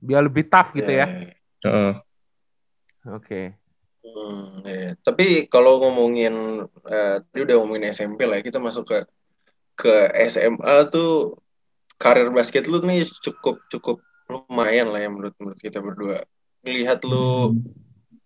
[0.00, 1.06] Biar lebih tough gitu ya.
[1.06, 1.36] Iya.
[1.68, 1.92] Heeh.
[3.12, 3.42] Oke.
[4.00, 4.96] Hmm, iya.
[4.96, 8.98] Tapi kalau ngomongin eh, tadi udah ngomongin SMP lah, kita masuk ke
[9.76, 9.92] ke
[10.32, 11.36] SMA tuh
[12.00, 16.22] karir basket lu nih cukup cukup lumayan lah ya menurut menurut kita berdua.
[16.62, 17.56] Lihat lu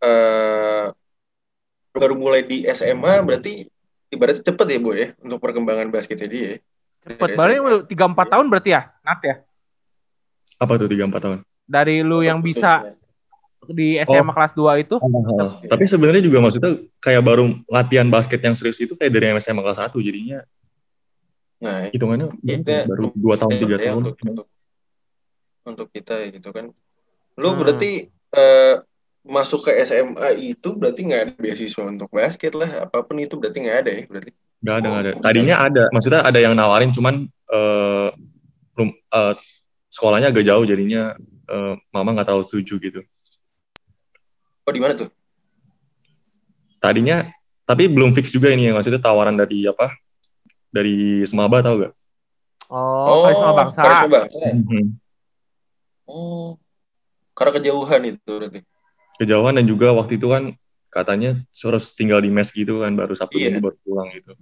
[0.05, 0.87] eh
[1.95, 3.65] baru mulai di SMA berarti
[4.11, 6.47] ibaratnya cepet ya boy ya untuk perkembangan basketnya dia.
[6.47, 6.59] ya.
[7.05, 9.35] Cepet udah tiga empat tahun berarti ya, Nat ya.
[10.55, 12.95] apa tuh tiga empat tahun Dari lu yang bisa
[13.65, 14.97] di SMA kelas 2 itu.
[15.01, 15.69] Heeh.
[15.73, 19.81] tapi sebenarnya juga maksudnya kayak baru latihan basket yang serius itu kayak dari SMA kelas
[19.89, 20.45] 1 jadinya
[21.65, 24.47] Nah, hitungannya Itu baru dua tahun tiga ya, tahun untuk, untuk
[25.65, 26.71] untuk kita ya gitu kan
[27.35, 27.59] lu Hmm.
[27.61, 28.75] berarti eh,
[29.25, 33.59] masuk ke SMA itu berarti nggak ada beasiswa untuk basket lah apa pun itu berarti
[33.65, 34.33] nggak ada ya berarti
[34.65, 35.11] Nggak ada, nggak ada.
[35.13, 38.09] Oh, Tadinya ada, maksudnya ada yang nawarin, cuman eh
[38.73, 39.35] rum- eh,
[39.93, 41.13] sekolahnya agak jauh, jadinya
[41.49, 43.01] eh, mama nggak terlalu setuju gitu.
[44.65, 45.13] oh di mana tuh
[46.81, 47.29] Tadinya
[47.65, 49.93] tapi belum fix juga ini ya maksudnya tawaran dari apa
[50.69, 51.93] dari Semaba tau gak?
[52.69, 53.81] Oh, karisma bangsa.
[53.85, 54.37] Karisma bangsa.
[54.53, 54.85] Mhm.
[56.05, 56.57] Oh.
[57.35, 58.61] Karena kejauhan itu berarti.
[59.19, 60.55] Kejauhan dan juga waktu itu kan
[60.91, 63.51] katanya harus tinggal di mes gitu kan baru Sabtu Iya.
[63.51, 64.33] Minggu baru pulang gitu.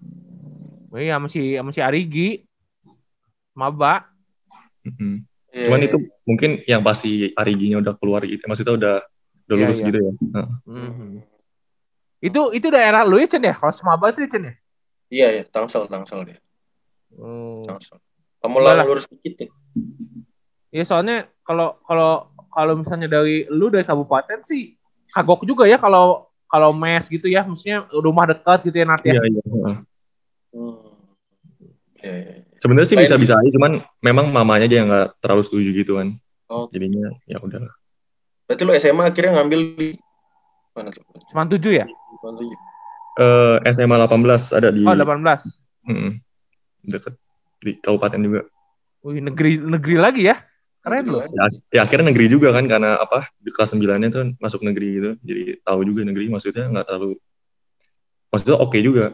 [0.93, 2.45] Oh Iya, masih masih Arigi.
[3.57, 4.09] Maba.
[4.85, 5.25] Mhm.
[5.53, 5.89] Iya, Cuman iya.
[5.93, 8.95] itu mungkin yang pasti Ariginya udah keluar gitu, maksudnya udah
[9.49, 9.87] udah Iya, lulus iya.
[9.89, 10.13] gitu ya.
[10.33, 11.11] Nah, Mhm.
[12.23, 13.53] Itu itu daerah lu ya Chen ya?
[13.53, 14.55] Kalau Semaba itu ya, Chen ya?
[15.13, 16.39] Iya, iya, Tangsel, Tangsel dia.
[17.19, 17.67] Oh.
[17.69, 18.01] Tangsel.
[18.41, 18.87] Enggak lah.
[18.87, 19.49] lurus dikit ya.
[20.73, 24.73] Iya soalnya kalau kalau kalau misalnya dari lu dari kabupaten sih
[25.13, 29.17] kagok juga ya kalau kalau mes gitu ya, maksudnya rumah dekat gitu ya Nat ya.
[29.17, 29.41] iya iya.
[29.41, 29.77] heeh.
[30.53, 30.93] Hmm.
[32.61, 36.13] Sebenarnya sih bisa-bisa aja, cuman memang mamanya aja yang nggak terlalu setuju gitu kan.
[36.53, 37.73] Oh, Jadinya ya udah.
[38.45, 39.89] berarti lu SMA akhirnya ngambil di
[40.77, 41.01] mana tuh?
[41.33, 41.87] Cuman tujuh ya?
[42.21, 42.53] Mana tuh?
[43.17, 45.89] Eh SMA 18 ada di Oh 18.
[45.89, 46.13] Mm-mm.
[46.85, 47.17] deket
[47.65, 48.41] di kabupaten juga.
[49.09, 50.37] Wih negeri negeri lagi ya?
[50.83, 51.23] Keren loh.
[51.31, 55.11] Ya, ya akhirnya negeri juga kan karena apa di kelas 9-nya tuh masuk negeri gitu.
[55.23, 57.11] Jadi tahu juga negeri maksudnya nggak terlalu
[58.35, 59.07] maksudnya oke juga.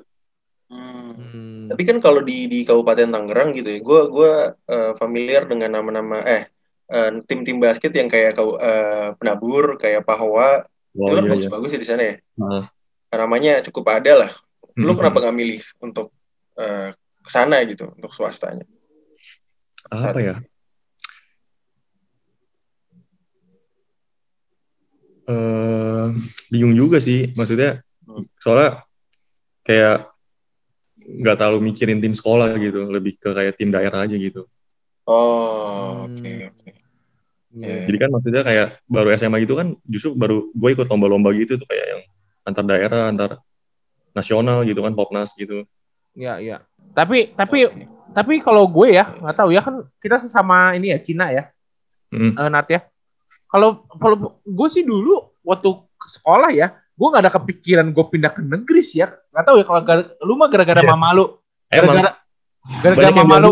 [0.72, 1.12] Hmm.
[1.12, 1.68] Hmm.
[1.68, 4.32] Tapi kan kalau di di Kabupaten Tangerang gitu ya, gue gua
[4.64, 6.48] eh, familiar dengan nama-nama eh
[6.88, 10.64] eh, tim-tim basket yang kayak eh, penabur, kayak Pahwa,
[10.98, 11.32] Oh itu kan iya iya.
[11.36, 12.14] bagus-bagus ya di sana ya.
[12.40, 12.64] Nah,
[13.14, 14.30] Namanya cukup ada lah.
[14.74, 14.98] Lu mm-mm.
[14.98, 16.10] kenapa nggak milih untuk
[16.56, 18.64] eh, ke sana gitu, untuk swastanya?
[19.88, 20.36] apa ya?
[25.28, 26.06] Eh
[26.48, 28.24] bingung juga sih maksudnya Hmm.
[28.40, 28.88] soalnya
[29.60, 30.08] kayak
[30.98, 34.48] nggak terlalu mikirin tim sekolah gitu lebih ke kayak tim daerah aja gitu
[35.04, 36.16] Oh, Hmm.
[36.16, 36.70] oke oke.
[37.58, 37.84] Iya.
[37.84, 41.64] jadi kan maksudnya kayak baru SMA gitu kan justru baru gue ikut lomba-lomba gitu tuh
[41.64, 42.02] kayak yang
[42.44, 43.30] antar daerah antar
[44.10, 45.68] nasional gitu kan popnas gitu
[46.12, 46.56] Iya, iya.
[46.92, 47.84] Tapi tapi Oke.
[48.10, 51.52] tapi kalau gue ya nggak tahu ya kan kita sesama ini ya Cina ya
[52.08, 52.32] Mm.
[52.34, 52.80] eh, Nat ya.
[53.48, 55.68] Kalau kalau gue sih dulu waktu
[56.10, 59.08] sekolah ya, gue nggak ada kepikiran gue pindah ke negeri sih ya.
[59.28, 59.80] Nggak tahu ya kalau
[60.22, 60.90] lu mah gara-gara Iya.
[60.90, 61.24] mama lu,
[61.66, 62.10] gara-gara
[62.76, 63.48] gara-gara mama lu.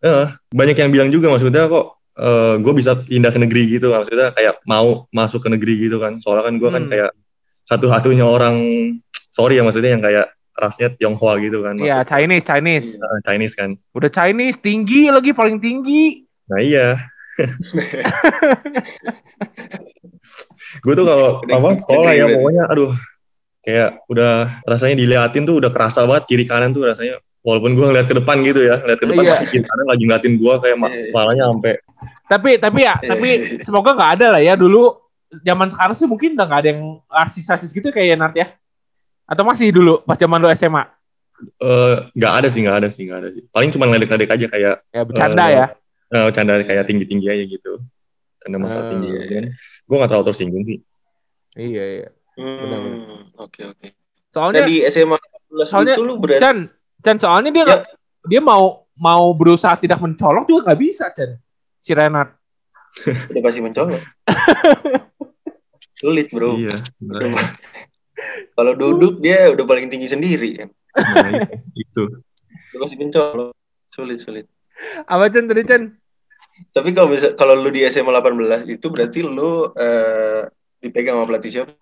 [0.00, 4.32] eh, banyak yang bilang juga maksudnya kok eh, gue bisa pindah ke negeri gitu maksudnya
[4.32, 6.90] kayak mau masuk ke negeri gitu kan soalnya kan gue kan Hmm.
[6.90, 7.10] kayak
[7.62, 8.56] satu-satunya orang
[9.28, 12.88] sorry ya maksudnya yang kayak rasnya Tionghoa gitu kan Iya Chinese Chinese.
[12.90, 16.24] Eh, Chinese kan Udah Chinese tinggi lagi paling tinggi.
[16.46, 16.96] nah iya
[20.76, 22.90] gue tuh kalau apa gede sekolah ya pokoknya aduh
[23.60, 24.32] kayak udah
[24.64, 28.36] rasanya diliatin tuh udah kerasa banget kiri kanan tuh rasanya walaupun gue ngeliat ke depan
[28.42, 29.30] gitu ya ngeliat ke depan Iya.
[29.32, 30.88] pasti kiri kanan lagi ngeliatin gue kayak Iya.
[31.10, 31.74] kepalanya sampai
[32.26, 33.28] Tapi tapi ya tapi
[33.62, 34.98] semoga nggak ada lah ya dulu
[35.40, 38.50] zaman sekarang sih mungkin udah nggak ada yang rasis-rasis gitu kayak Nat ya.
[39.24, 40.82] Atau masih dulu pas zaman lu SMA?
[41.36, 44.74] eh, nggak ada sih nggak ada sih nggak ada sih paling cuma ngeledek-ledek aja kayak
[44.88, 45.66] Ya bercanda Eh, ya.
[46.08, 47.72] Eh, canda kayak tinggi-tinggi aja gitu
[48.38, 49.44] karena masa Eh, tinggi iya, kan
[49.82, 50.78] gue nggak terlalu tersinggung sih
[51.56, 52.08] Iya iya.
[52.36, 53.86] Benar, Hmm, oke oke.
[53.88, 53.96] Nah
[54.28, 55.16] Soalnya di SMA
[55.48, 56.58] 11 soalnya itu lu berarti Chan,
[57.00, 57.66] Chan soalnya dia Ya.
[57.66, 57.82] nggak
[58.26, 61.40] dia mau mau berusaha tidak mencolok juga nggak bisa Chan.
[61.80, 62.28] Si Renat.
[63.32, 64.02] udah pasti mencolok.
[65.96, 66.60] Sulit bro.
[66.60, 66.76] iya
[68.52, 70.68] Kalau duduk dia udah paling tinggi sendiri kan.
[70.96, 71.40] Nah,
[71.72, 72.02] itu
[72.72, 73.52] Udah pasti mencolok.
[73.88, 74.44] Sulit sulit.
[75.04, 75.82] Apa Chan tadi Chan?
[76.72, 80.48] Tapi kalau bisa kalau lu di SMA 18 itu berarti lu eh,
[80.80, 81.72] dipegang sama pelatih siapa?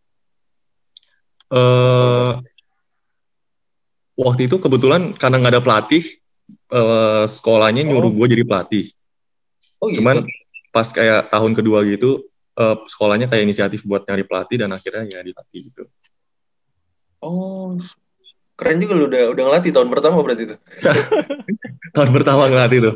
[1.55, 2.33] eh
[4.16, 6.03] waktu itu kebetulan karena nggak ada pelatih
[6.72, 8.16] eh, sekolahnya nyuruh Oh.
[8.18, 8.85] gue jadi pelatih
[9.79, 10.00] Oh gitu.
[10.00, 10.27] cuman
[10.72, 15.20] pas kayak tahun kedua gitu eh, sekolahnya kayak inisiatif buat nyari pelatih dan akhirnya ya
[15.22, 15.85] dilatih gitu
[17.24, 17.79] Oh,
[18.55, 20.57] keren juga lu udah udah ngelatih tahun pertama berarti itu.
[21.95, 22.95] tahun pertama ngelatih tuh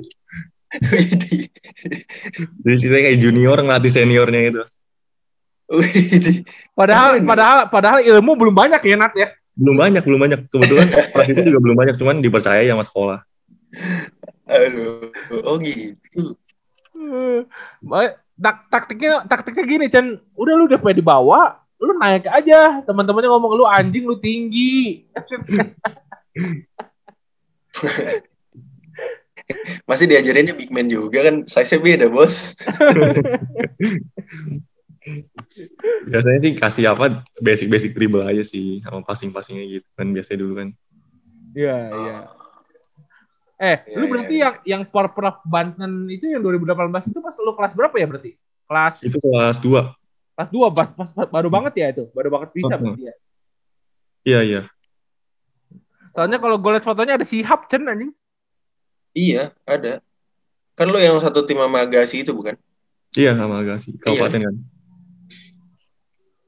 [2.62, 4.62] jadi ceritanya kayak junior ngelatih seniornya gitu
[5.68, 6.48] Widih.
[6.72, 7.28] Padahal Keren.
[7.28, 9.28] padahal padahal ilmu belum banyak ya Nat ya.
[9.52, 13.18] belum banyak belum banyak kebetulan pas itu juga belum banyak cuman dipercaya sama sekolah
[14.48, 15.12] Aduh.
[15.44, 16.32] Oh gitu.
[16.96, 17.44] Eh,
[17.84, 18.12] baik.
[18.38, 22.82] tak taktiknya taktiknya gini Chan, udah lu udah di bawah, lu naik aja.
[22.82, 25.04] Teman-temannya ngomong lu anjing lu tinggi.
[29.88, 32.52] Masih diajarinnya big man juga kan, size-nya beda bos.
[36.04, 40.68] biasanya sih kasih apa basic-basic dribble aja sih sama passing-passingnya gitu kan biasanya dulu kan
[41.56, 42.16] Iya, iya.
[43.58, 44.44] Eh, Iya, lu iya, berarti iya.
[44.44, 48.38] yang yang Porprov Banten itu yang 2018 itu pas lu kelas berapa ya berarti?
[48.68, 49.97] Kelas itu kelas 2
[50.38, 52.06] kelas 2 pas, pas, pas- baru banget ya itu.
[52.14, 52.82] Baru banget bisa Mhm.
[52.94, 53.14] berarti ya.
[54.22, 54.62] iya iya
[56.14, 58.10] Soalnya kalau gue liat fotonya ada si Hap Chen anjing.
[59.14, 60.02] Iya, ada.
[60.74, 62.58] Kan lu yang satu tim sama Agassi itu bukan?
[63.14, 63.94] Iya sama Agassi.
[63.98, 64.54] Kabupaten kan.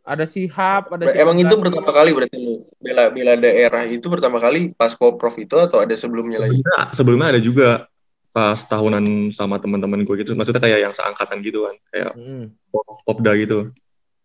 [0.02, 4.06] Ada si Hap, ada si Emang itu pertama kali berarti lu bela bela daerah itu
[4.10, 6.58] pertama kali pas Prof itu atau ada sebelumnya lagi?
[6.58, 7.89] Sebelumnya, sebelumnya ada juga
[8.30, 10.32] pas tahunan sama teman-teman gue gitu.
[10.32, 13.74] Maksudnya kayak yang seangkatan gitu kan, kayak Hmm, pop- popda gitu.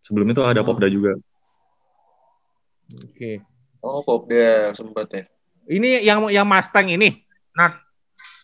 [0.00, 0.68] Sebelumnya tuh ada Hmm.
[0.68, 1.12] popda juga.
[3.04, 3.42] Oke.
[3.80, 5.22] Oh, Popda sempat ya.
[5.66, 7.22] Ini yang yang Mustang ini.
[7.52, 7.78] Nah,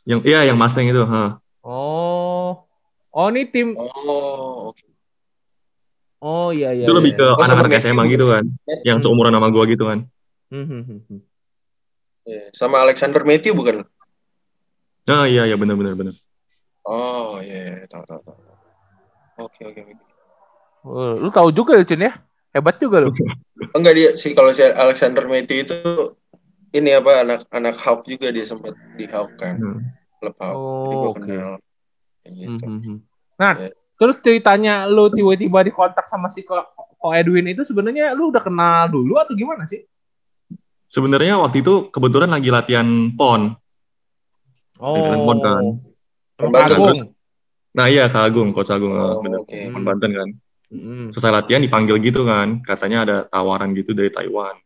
[0.03, 1.38] Yang iya yang Mustang itu, ha.
[1.62, 2.66] oh.
[3.09, 4.83] Oh, ini tim Oh, oke.
[6.18, 6.87] Oh iya iya.
[6.87, 7.18] itu lebih iya.
[7.18, 7.79] ke Oh, anak-anak.
[7.79, 8.42] SMA gitu kan,
[8.83, 9.05] yang Hmm.
[9.05, 9.98] seumuran sama gue gitu kan.
[10.48, 11.20] Hmm, hmm, hmm, hmm.
[12.22, 13.83] Iya, Sama Alexander Matthew bukan?
[15.08, 16.14] Nah iya iya benar benar benar.
[16.82, 18.38] Oh, iya, iya, tahu tahu tahu.
[19.46, 19.94] Oke, oke, oke.
[20.82, 22.18] Oh, lu tahu juga ya, Cun ya?
[22.50, 23.14] Hebat juga lu.
[23.70, 25.78] Enggak dia sih kalau si Alexander Matthew itu
[26.74, 29.78] ini apa anak-anak Hawk juga dia sempat di Hawk kan, Hmm.
[30.18, 30.58] klub Hawk.
[30.58, 31.20] Jadi Oh, gua oke.
[31.22, 31.50] kenal.
[32.22, 32.64] Kayak Hmm, gitu.
[32.66, 32.98] hmm, hmm.
[33.38, 33.68] Nah, Iya.
[33.94, 36.58] terus ceritanya lu tiba-tiba dikontak sama si Ko,
[36.98, 39.86] Ko Edwin itu sebenarnya lu udah kenal dulu atau gimana sih?
[40.90, 42.84] Sebenarnya waktu itu kebetulan lagi latihan
[43.14, 43.54] pon.
[44.82, 45.64] Pon kan.
[46.42, 46.74] Banten.
[46.74, 46.86] Agung.
[46.90, 47.14] Terus-
[47.72, 49.40] Nah iya Kak Agung, Coach Agung, ah, Oh, bener.
[49.40, 49.56] oke.
[49.72, 50.28] Pon Banten kan.
[50.68, 51.08] Hmm.
[51.08, 54.56] Selesai latihan dipanggil gitu kan, katanya ada tawaran gitu dari Taiwan.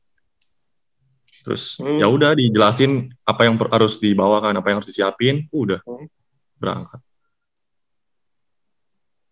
[1.42, 1.98] Terus Hmm.
[1.98, 6.06] ya udah dijelasin apa yang per- harus dibawakan, apa yang harus disiapin, udah Hmm.
[6.56, 6.98] berangkat.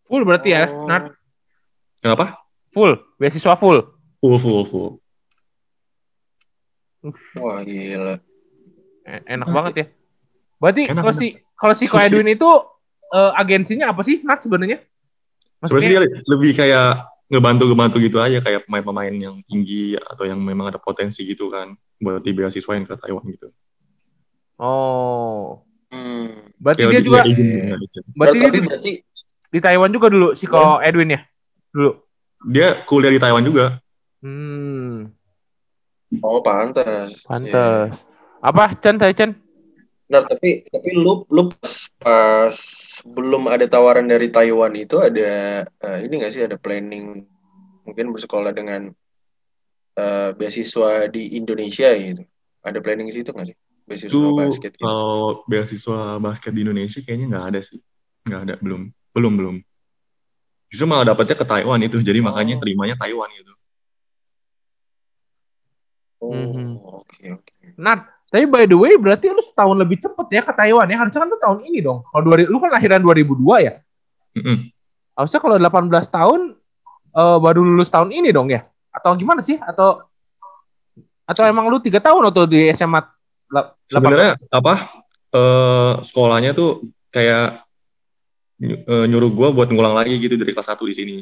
[0.04, 0.86] Full berarti ya, Oh.
[0.86, 1.10] Nat?
[1.98, 2.38] Kenapa?
[2.70, 3.78] Full, beasiswa full.
[4.20, 4.90] Full full full.
[7.36, 8.16] Wah, gila.
[9.04, 9.86] E- Enak banget ya.
[10.64, 12.48] Berarti kalau si kalau si Ko Edwin itu
[13.12, 14.80] eh, agensinya apa sih, Nat sebenarnya?
[15.60, 20.80] Sebenarnya dia lebih kayak ngebantu-ngebantu gitu aja kayak pemain-pemain yang tinggi atau yang memang ada
[20.80, 23.52] potensi gitu kan buat di beasiswain ke Taiwan gitu.
[24.56, 25.60] Oh.
[25.92, 26.48] Hmm.
[26.56, 28.00] Berarti Kayak dia juga gitu, gitu.
[28.16, 28.92] berarti dia Tapi juga berarti
[29.52, 31.20] di Taiwan juga dulu si Ko Edwin ya?
[31.76, 31.90] Dulu.
[32.48, 33.84] Dia kuliah di Taiwan juga.
[34.24, 35.12] Hmm,
[36.24, 37.20] oh pantas.
[37.20, 37.28] Iya.
[37.28, 37.88] pantes.
[38.44, 39.43] Apa, Chan, saya Chan?
[40.04, 42.56] Nah, tapi tapi lu lu pas, pas
[43.08, 47.24] belum ada tawaran dari Taiwan itu ada eh, ini nggak sih ada planning
[47.88, 48.92] mungkin bersekolah dengan
[49.96, 52.22] eh, beasiswa di Indonesia gitu.
[52.64, 53.56] Ada planning situ nggak sih?
[53.84, 54.84] Beasiswa Itu basket gitu.
[54.84, 57.80] kalau beasiswa basket di Indonesia kayaknya nggak ada sih.
[58.24, 58.82] Nggak ada, belum.
[59.12, 59.56] Belum, belum.
[60.72, 62.28] Justru malah dapetnya ke Taiwan itu, jadi Oh.
[62.28, 63.52] makanya terimanya Taiwan gitu.
[66.24, 66.80] Oh, Mhm.
[66.80, 67.54] oke oke.
[67.76, 68.00] Nat,
[68.34, 70.98] tapi by the way berarti lu setahun lebih cepet ya ke Taiwan ya.
[70.98, 72.02] Harusnya kan lu tahun ini dong.
[72.10, 73.72] Kalau 2000 lu kan lahiran 2002 ya.
[74.34, 74.56] Mm-mm.
[75.14, 76.40] Harusnya kalau 18 tahun
[77.14, 78.66] eh, baru lulus tahun ini dong ya.
[78.90, 79.54] Atau gimana sih?
[79.62, 80.02] Atau
[81.30, 83.06] atau emang lu tiga tahun atau di SMA
[83.54, 84.02] la- 18?
[84.02, 84.74] Sebenarnya apa?
[85.34, 87.62] eh sekolahnya tuh kayak
[88.66, 91.16] eh, nyuruh gue buat ngulang lagi gitu dari kelas 1 di sini.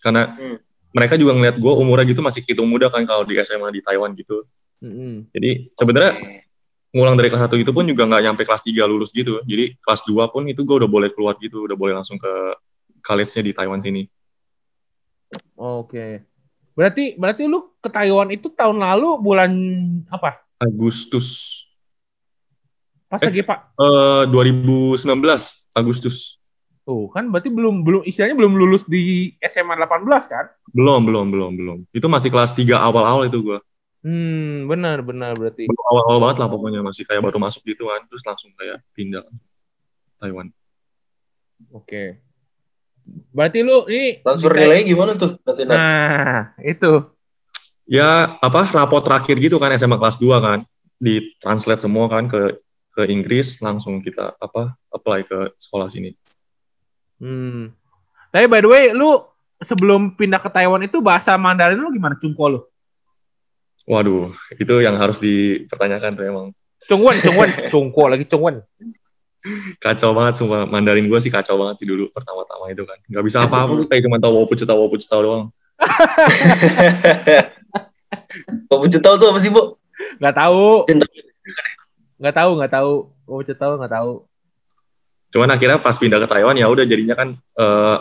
[0.00, 0.56] Karena Hmm.
[0.96, 4.16] mereka juga ngeliat gue umurnya gitu masih hitung muda kan kalau di SMA di Taiwan
[4.16, 4.48] gitu.
[4.80, 5.28] Mm-mm.
[5.36, 6.16] Jadi sebenarnya.
[6.96, 9.44] Ngulang dari kelas 1 itu pun juga nggak nyampe kelas 3 lulus gitu.
[9.44, 12.32] Jadi kelas 2 pun itu gue udah boleh keluar gitu, udah boleh langsung ke
[13.04, 14.08] college-nya di Taiwan sini.
[15.54, 16.24] Oke.
[16.72, 19.50] Berarti berarti lu ke Taiwan itu tahun lalu bulan
[20.08, 20.40] apa?
[20.56, 21.52] Agustus
[23.06, 23.28] Pas Eh.
[23.30, 23.58] lagi Pak.
[23.78, 26.40] eh 2019 Agustus.
[26.82, 30.46] Tuh, kan berarti belum belum istilahnya belum lulus di SMA 18 kan?
[30.70, 31.78] Belum, belum, belum, belum.
[31.90, 33.58] Itu masih kelas 3 awal-awal itu gue.
[34.06, 35.66] Hmm, benar benar berarti.
[35.66, 39.34] Awal-awal banget lah pokoknya masih kayak baru masuk gitu kan, terus langsung kayak pindah ke
[40.22, 40.54] Taiwan.
[41.74, 42.22] Oke.
[43.34, 45.34] Berarti lu ini Transfer nilainya gimana tuh?
[45.42, 45.62] Berarti?
[45.66, 47.02] Nah, itu.
[47.90, 50.62] Ya apa rapot terakhir gitu kan SMA kelas 2 kan,
[51.02, 52.62] di translate semua kan ke
[52.94, 56.14] ke Inggris langsung kita apa apply ke sekolah sini.
[57.18, 57.74] Hmm.
[58.30, 59.18] Tapi by the way, lu
[59.58, 62.60] sebelum pindah ke Taiwan itu bahasa Mandarin lu gimana Cungko lu?
[63.86, 66.46] Waduh, itu yang harus dipertanyakan tuh emang.
[66.90, 68.66] Cungwen, Cungwen, Cungko lagi Cungwen.
[69.78, 72.98] Kacau banget semua Mandarin gue sih kacau banget sih dulu pertama-tama itu kan.
[73.06, 75.54] Nggak bisa apa-apa tuh kayak cuma tahu wopu cita wopu cita doang.
[78.68, 79.76] Punya tahu tuh apa sih, Bu?
[80.20, 80.84] Gak tahu.
[80.88, 81.06] Cinta.
[82.20, 82.92] Gak tahu, gak tahu.
[83.26, 84.12] Oh, tahu, gak tahu.
[85.34, 87.96] Cuman akhirnya pas pindah ke Taiwan ya udah jadinya kan eh,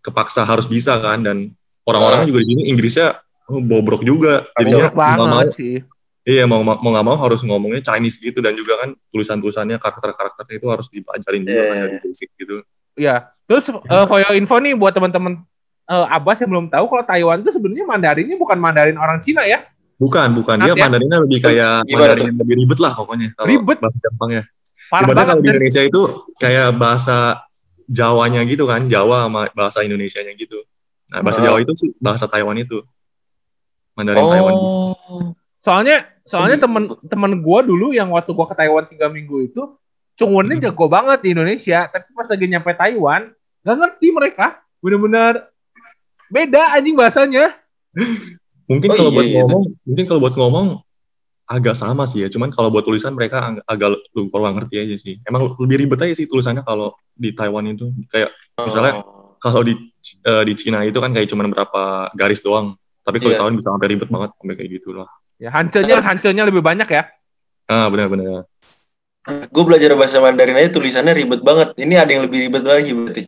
[0.00, 1.52] kepaksa harus bisa kan dan
[1.84, 4.44] orang-orangnya juga di sini Inggrisnya bobrok juga.
[4.54, 5.74] Jadinya Jorok mau banget sih.
[6.22, 10.66] iya mau mau nggak mau harus ngomongnya Chinese gitu dan juga kan tulisan-tulisannya karakter-karakternya itu
[10.68, 11.84] harus dipelajarin juga Iya, kan iya.
[11.88, 12.56] dari basic gitu.
[12.94, 13.14] Iya.
[13.48, 15.40] Terus eh, for your info nih buat teman-teman
[15.86, 19.64] eh, Abbas yang belum tahu kalau Taiwan itu sebenarnya Mandarinnya bukan Mandarin orang Cina ya.
[19.96, 20.60] Bukan, bukan.
[20.60, 20.84] Dia ya?
[20.84, 23.28] Mandarinnya lebih kayak Gimana Mandarin yang lebih ribet lah pokoknya.
[23.40, 23.78] Ribet?
[23.80, 24.42] Bahasa Jepang ya.
[24.88, 25.28] Parah Ibaratnya banget.
[25.28, 26.00] kalau di Indonesia itu
[26.36, 27.16] kayak bahasa
[27.88, 30.60] Jawanya gitu kan, Jawa sama bahasa Indonesianya gitu.
[31.08, 31.44] Nah, bahasa Oh.
[31.48, 32.84] Jawa itu sih bahasa Taiwan itu.
[33.98, 34.54] Mandarin Taiwan.
[34.54, 34.94] Oh.
[35.58, 36.64] Soalnya soalnya Oh, gitu.
[36.70, 39.62] temen temen gue dulu yang waktu gue ke Taiwan tiga minggu itu
[40.14, 40.64] Chungwonnya Hmm.
[40.64, 41.86] jago banget di Indonesia.
[41.86, 43.30] Tapi pas lagi nyampe Taiwan
[43.60, 44.46] gak ngerti mereka.
[44.78, 45.46] Bener-bener
[46.26, 47.54] beda anjing bahasanya.
[48.66, 49.38] Mungkin Oh, kalau iya, buat iya.
[49.40, 50.66] ngomong, mungkin kalau buat ngomong
[51.46, 52.28] agak sama sih ya.
[52.28, 55.22] Cuman kalau buat tulisan mereka ag- agak lu kurang ngerti aja sih.
[55.22, 57.88] Emang lebih ribet aja sih tulisannya kalau di Taiwan itu.
[58.10, 59.38] Kayak Misalnya- Oh.
[59.38, 59.78] kalau di
[60.20, 62.74] eh, di Cina itu kan kayak cuman berapa garis doang.
[63.08, 63.40] Tapi kalau Iya.
[63.40, 65.08] Taiwan bisa sampai ribet banget sampai kayak gitu lah.
[65.40, 67.02] Ya hancurnya hancurnya lebih banyak ya.
[67.64, 68.44] Ah benar-benar.
[69.28, 71.76] gue belajar bahasa Mandarin aja tulisannya ribet banget.
[71.80, 73.22] Ini ada yang lebih ribet lagi berarti.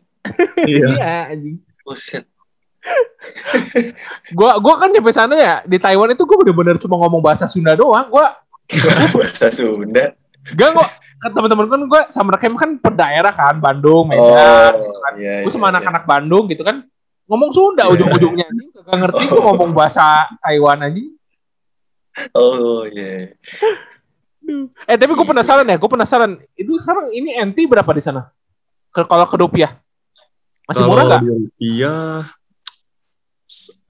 [0.69, 0.87] Iya.
[0.97, 1.57] Iya anjing.
[1.81, 2.25] Buset.
[4.37, 7.77] Gua gua kan nyampe sana ya di Taiwan itu gue bener-bener cuma ngomong bahasa Sunda
[7.77, 8.09] doang.
[8.09, 8.33] Gua
[9.17, 10.13] bahasa Sunda.
[10.41, 10.89] gak kok
[11.21, 14.73] kan teman-teman kan gue sama Rakem kan per daerah kan Bandung, Medan.
[14.73, 15.77] Oh, iya, gue iya, sama iya.
[15.77, 16.81] anak-anak Bandung gitu kan
[17.29, 17.93] ngomong Sunda Iya.
[17.97, 21.09] ujung-ujungnya anjing gak ngerti gue ngomong bahasa Taiwan anjing
[22.35, 23.31] Oh, iya.
[24.83, 28.27] eh tapi gue penasaran ya gue penasaran itu sekarang ini NT berapa di sana
[28.91, 29.79] kalau ke rupiah
[30.67, 32.27] masih murah nggak rupiah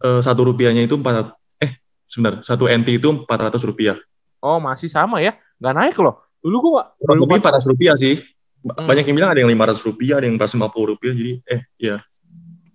[0.05, 3.97] eh, satu rupiahnya itu empat eh sebentar satu NT itu empat ratus rupiah.
[4.45, 6.83] oh masih sama ya nggak naik loh dulu gue
[7.17, 8.17] lebih empat ratus rupiah sih.
[8.61, 8.85] Hmm.
[8.85, 11.13] Banyak yang bilang ada yang lima ratus rupiah, ada yang empat lima puluh rupiah.
[11.17, 11.97] Jadi eh ya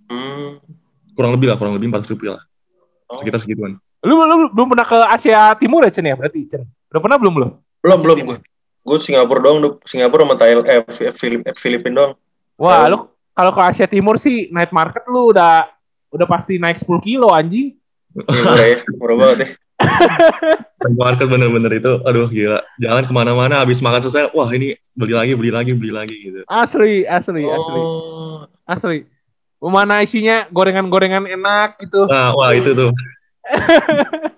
[0.07, 0.63] Hmm.
[1.13, 2.45] kurang lebih lah kurang lebih empat ratus rupiah lah.
[3.07, 3.19] Oh.
[3.19, 3.79] Sekitar segituan.
[4.01, 7.33] lu, lu belum pernah ke Asia Timur ya Chen ya berarti Chen udah pernah belum
[7.35, 8.39] belum Belum, belum gue.
[8.83, 9.79] Gue Singapura doang.
[9.83, 12.13] Singapura sama Thailand, eh, Fi- Filip, eh, Filipina doang.
[12.55, 12.99] wah lu
[13.31, 15.67] kalau ke Asia Timur sih night market lu udah
[16.09, 17.75] udah pasti naik 10 kilo anjing
[18.17, 19.49] Iya, murah ya, murah banget ya.
[20.97, 22.65] Market bener-bener itu, aduh gila.
[22.79, 26.41] Jalan ke mana-mana, habis makan selesai, wah ini beli lagi, beli lagi, beli lagi gitu.
[26.49, 29.05] asli asli asli Oh, asli
[29.69, 32.91] mana isinya gorengan-gorengan enak gitu Nah, wah itu tuh.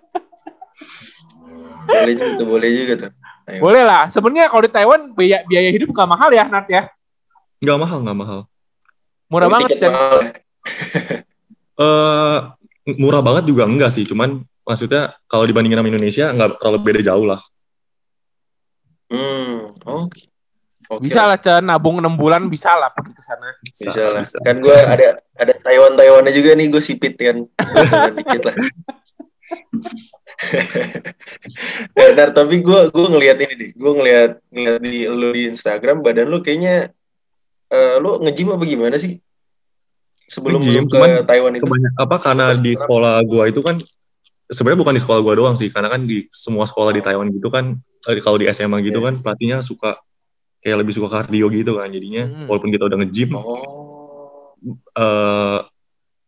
[1.88, 3.10] boleh juga tuh, boleh juga tuh.
[3.48, 3.60] Ayo.
[3.64, 4.12] Boleh lah.
[4.12, 6.82] Sebenarnya kalau di Taiwan biaya, biaya hidup gak mahal ya, Nat ya.
[7.64, 8.40] Nggak mahal, nggak mahal.
[9.28, 10.32] Murah Tapi banget dan mahal ya.
[11.84, 12.38] eh
[13.00, 17.24] murah banget juga enggak sih, cuman maksudnya kalau dibandingin sama Indonesia nggak terlalu beda jauh
[17.24, 17.40] lah.
[19.08, 20.27] Hmm, oke.
[20.88, 23.52] Oke bisa lah Cen, nabung 6 bulan bisa lah pergi ke sana.
[23.60, 24.24] Bisa lah.
[24.24, 27.44] Kan gue ada ada Taiwan Taiwannya juga nih gue sipit kan.
[28.16, 28.56] Dikit lah.
[32.00, 33.70] eh, Nar, tapi gue gue ngelihat ini deh.
[33.76, 36.88] Gue ngelihat ngelihat di lu di Instagram badan lu kayaknya
[37.68, 39.20] eh lu nge-gym apa gimana sih?
[40.28, 41.64] Sebelum lu ke cuman Taiwan itu.
[41.68, 43.76] Kebanyak apa karena di sekolah gua itu kan
[44.48, 47.52] sebenarnya bukan di sekolah gua doang sih, karena kan di semua sekolah di Taiwan gitu
[47.52, 47.76] kan
[48.08, 49.06] eh, kalau di SMA gitu Iya.
[49.12, 50.00] kan pelatihnya suka
[50.68, 52.44] kayak lebih suka kardio gitu kan jadinya Hmm.
[52.44, 54.52] walaupun kita udah nge-gym Oh.
[54.92, 55.58] eh,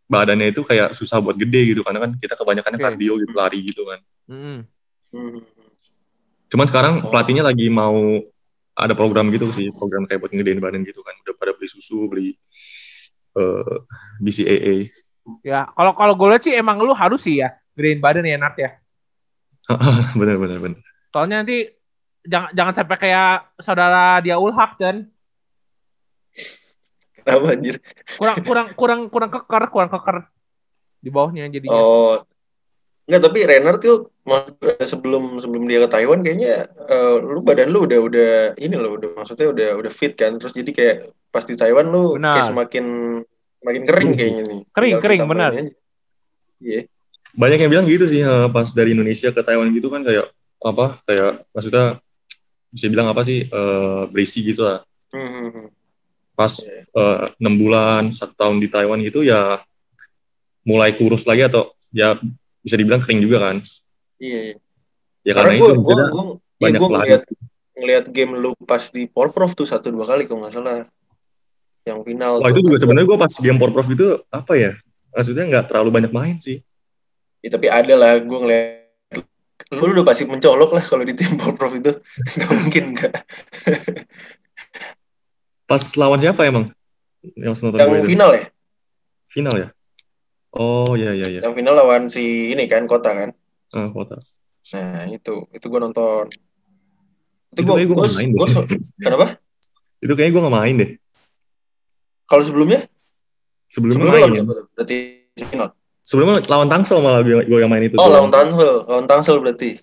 [0.09, 2.83] badannya itu kayak susah buat gede gitu karena kan kita kebanyakan Oke.
[2.83, 4.00] kardio gitu lari gitu kan.
[4.26, 4.59] Hmm.
[6.50, 7.11] Cuman sekarang Oh.
[7.12, 8.18] pelatihnya lagi mau
[8.74, 11.14] ada program gitu sih, program kayak buat ngedein badan gitu kan.
[11.22, 12.35] Udah pada beli susu, beli
[13.31, 13.76] eh
[14.18, 14.76] BCAA.
[15.46, 18.57] Ya, kalau kalau gue lihat sih emang lu harus sih ya gedein badan ya Nat
[18.59, 18.70] ya.
[20.18, 20.81] bener bener bener.
[21.11, 21.66] Soalnya nanti
[22.24, 25.09] jangan jangan sampai kayak saudara dia Ulhak Cen.
[27.20, 27.76] Kenapa anjir?
[28.16, 30.16] Kurang kurang kurang kurang keker, kurang keker
[31.00, 31.76] di bawahnya jadinya.
[31.76, 32.16] Oh.
[33.11, 34.14] Enggak, tapi Renner tuh
[34.87, 39.18] sebelum sebelum dia ke Taiwan kayaknya eh, lu badan lu udah udah ini loh, udah
[39.18, 40.38] maksudnya udah udah fit kan.
[40.38, 40.96] Terus jadi kayak
[41.35, 42.38] pas di Taiwan lu Benar.
[42.38, 42.85] kayak semakin
[43.61, 44.61] semakin kering Iya kayaknya nih.
[44.70, 45.50] Kering, Tinggal kering, benar.
[46.62, 46.80] Iya.
[47.35, 50.30] Banyak yang bilang gitu sih eh, pas dari Indonesia ke Taiwan gitu kan kayak
[50.62, 50.87] apa?
[51.02, 51.98] Kayak maksudnya
[52.70, 53.46] bisa bilang apa sih?
[53.46, 54.83] eh berisi gitu lah.
[55.11, 55.66] Hmm, hmm, hmm.
[56.35, 56.87] Pas Iya.
[56.88, 59.61] eh, enam bulan, satu tahun di Taiwan gitu ya
[60.62, 62.16] mulai kurus lagi atau ya
[62.61, 63.57] bisa dibilang kering juga kan.
[64.20, 64.57] Iya, iya.
[65.20, 66.97] Ya karena, Karena itu gue gue maksudnya gue ya banyak gue lari.
[67.01, 67.22] ngeliat
[67.80, 70.84] ngeliat game lu pas di Porprov tuh satu dua kali kalau nggak salah
[71.88, 74.72] yang final Wah itu juga sebenarnya gue pas game Porprov itu apa ya?
[75.11, 76.61] Maksudnya nggak terlalu banyak main sih.
[77.40, 78.80] Ya, tapi ada lah gue ngeliat
[79.71, 81.95] lu udah pasti mencolok lah kalau di tim Porprov itu
[82.37, 83.12] nggak mungkin nggak
[85.64, 86.66] Pas lawan siapa emang?
[87.39, 88.45] Yang yang final ya
[89.31, 89.68] Final ya?
[90.51, 91.41] Oh iya iya iya.
[91.47, 93.31] yang final lawan si ini kan kota kan
[93.71, 94.18] Ah, kota.
[94.75, 96.27] nah itu itu gue nonton
[97.55, 98.39] itu Itu gue gue main deh.
[99.07, 99.27] kenapa
[100.01, 100.91] itu kayaknya gue nggak main deh.
[102.27, 102.83] kalau sebelumnya
[103.71, 104.66] Sebelumnya sebelumnya main.
[104.75, 104.97] berarti
[105.39, 107.96] final Sebelumnya lawan Tangsel malah gue, gue yang main itu.
[108.01, 109.78] Oh, lawan Tangsel, lawan Tangsel berarti.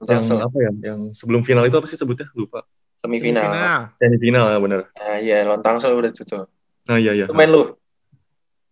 [0.00, 0.70] Lawan yang Tangsel apa ya?
[0.92, 2.26] Yang sebelum final itu apa sih sebutnya?
[2.34, 2.62] Lupa.
[3.06, 3.46] semifinal.
[3.46, 3.80] Final.
[4.02, 4.80] Semifinal ya bener.
[4.98, 6.46] Nah, iya lawan Tangsel berarti tuh.
[6.90, 7.26] Nah iya iya.
[7.30, 7.74] Lu main lu.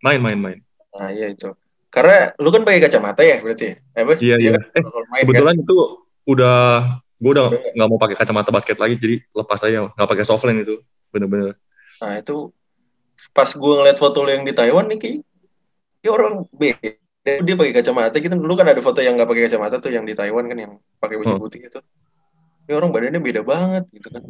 [0.02, 0.58] Main main main.
[0.94, 1.50] Nah, iya itu.
[1.90, 3.78] Karena lu kan pakai kacamata ya berarti.
[3.78, 4.18] Eh, apa?
[4.18, 4.58] Iya iya.
[4.58, 5.22] kan Eh kan.
[5.22, 5.78] kebetulan itu
[6.26, 6.58] udah
[7.14, 7.46] gue udah
[7.78, 11.56] nggak mau pakai kacamata basket lagi jadi lepas aja nggak pakai softline itu bener-bener
[12.02, 12.50] Nah, itu
[13.30, 15.22] pas gue ngeliat foto lu yang di Taiwan nih
[16.04, 17.00] ya orang beda.
[17.24, 18.36] Dia pakai kacamata gitu.
[18.36, 21.16] Dulu kan ada foto yang nggak pakai kacamata tuh yang di Taiwan kan yang pakai
[21.16, 21.40] baju Oh.
[21.40, 21.80] putih gitu.
[22.68, 24.22] Ini orang badannya beda banget gitu kan.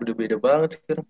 [0.00, 1.06] Udah beda banget sekarang.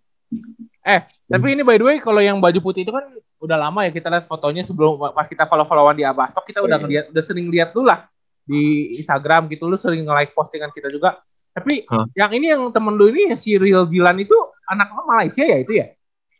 [1.29, 3.05] Tapi ini by the way kalau yang baju putih itu kan
[3.41, 6.77] udah lama ya kita lihat fotonya sebelum pas kita follow-followan di Abastok kita Oh, udah
[6.77, 6.85] iya.
[6.85, 8.09] ngeliat udah sering lihat dulu lah
[8.45, 11.21] di Instagram gitu lu sering nge-like postingan kita juga.
[11.51, 12.07] Tapi Hah?
[12.15, 14.35] yang ini yang temen lu ini si Real Dilan itu
[14.71, 15.91] anak Malaysia ya itu ya?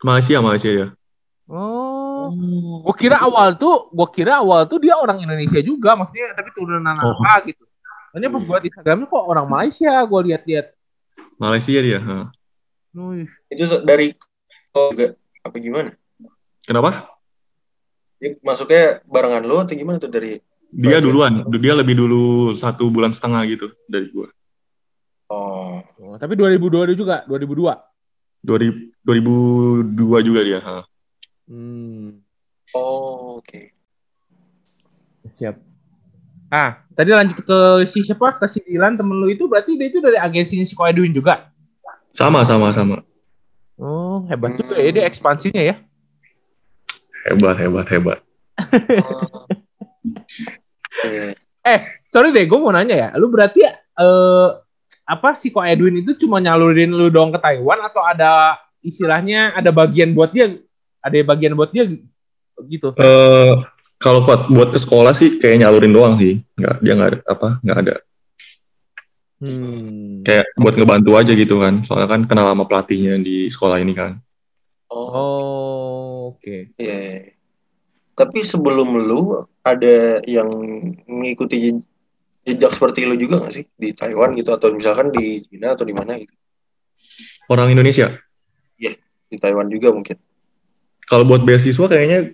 [0.01, 0.87] Malaysia Malaysia ya
[1.51, 2.31] Oh.
[2.87, 6.95] Gua kira awal tuh, gua kira awal tuh dia orang Indonesia juga, maksudnya tapi turunan
[7.03, 7.19] Oh.
[7.19, 7.67] apa gitu.
[8.15, 10.65] Soalnya pas gua di Instagramnya kok orang Malaysia, gua lihat-lihat.
[11.35, 11.99] Malaysia dia.
[12.95, 13.27] Wih.
[13.51, 14.15] Itu dari
[14.71, 15.91] oh, juga apa gimana?
[16.61, 17.09] kenapa
[18.21, 20.37] Ya, masuknya barengan lu atau gimana tuh dari
[20.69, 24.29] dia duluan dia lebih dulu satu bulan setengah gitu dari gue
[25.31, 27.71] Oh, Oh, tapi 2002 juga, 2002.
[28.45, 30.83] 2000 2002 juga dia ha.
[31.51, 32.23] Hmm.
[32.71, 33.75] oh oke.
[35.35, 35.55] Siap.
[36.47, 38.31] Ah, tadi lanjut ke si siapa?
[38.31, 41.51] Ke si Dilan temen lu itu berarti dia itu dari agensi si Ko Edwin juga.
[42.11, 43.03] sama sama sama
[43.79, 45.75] Oh, hebat juga ya dia ekspansinya ya.
[47.23, 48.19] hebat hebat hebat
[48.99, 49.47] Oh.
[51.01, 51.33] Iya.
[52.11, 53.09] Sorry deh, gue mau nanya ya.
[53.15, 54.47] Lu berarti eh
[55.07, 59.71] apa si Ko Edwin itu cuma nyalurin lu doang ke Taiwan atau ada istilahnya ada
[59.71, 60.51] bagian buat dia?
[61.01, 61.85] Ada bagian buat dia
[62.69, 62.93] gitu.
[62.95, 63.53] Eh
[64.01, 67.47] kalau kuat buat ke sekolah sih kayak nyalurin doang sih nggak dia nggak ada apa
[67.61, 67.95] nggak ada
[69.41, 70.21] Hmm.
[70.21, 74.21] kayak buat ngebantu aja gitu kan soalnya kan kenal sama pelatihnya di sekolah ini kan
[74.91, 76.77] Oh, oke.
[76.77, 76.97] iya.
[77.17, 77.33] iya.
[78.13, 80.45] Tapi sebelum lu ada yang
[81.09, 81.85] mengikuti je-
[82.43, 85.95] jejak seperti lu juga gak sih di Taiwan gitu atau misalkan di China atau di
[85.95, 86.35] mana gitu?
[87.49, 88.13] orang Indonesia
[89.31, 90.19] Di Taiwan juga mungkin.
[91.11, 92.31] Kalau buat beasiswa kayaknya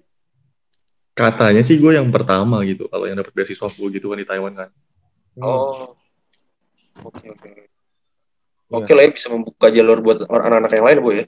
[1.17, 4.53] katanya sih gue yang pertama gitu kalau yang dapat beasiswa full gitu kan di Taiwan
[4.53, 4.69] kan
[5.37, 5.45] Hmm.
[5.45, 5.93] Oh.
[7.05, 7.49] Oke oke.
[8.73, 11.25] Oke lah ya bisa membuka jalur buat anak-anak yang lain bu ya.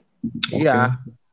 [0.50, 0.78] Iya.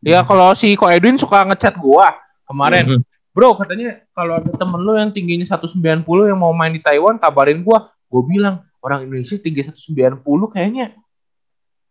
[0.05, 2.13] Ya kalau si Ko Edwin suka ngechat gua
[2.45, 2.86] kemarin.
[2.86, 3.01] Mhm.
[3.34, 7.65] Bro, katanya kalau ada temen lu yang tingginya 190 yang mau main di Taiwan, kabarin
[7.65, 7.89] gua.
[8.07, 10.22] Gua bilang, orang Indonesia tinggi 190
[10.53, 10.93] kayaknya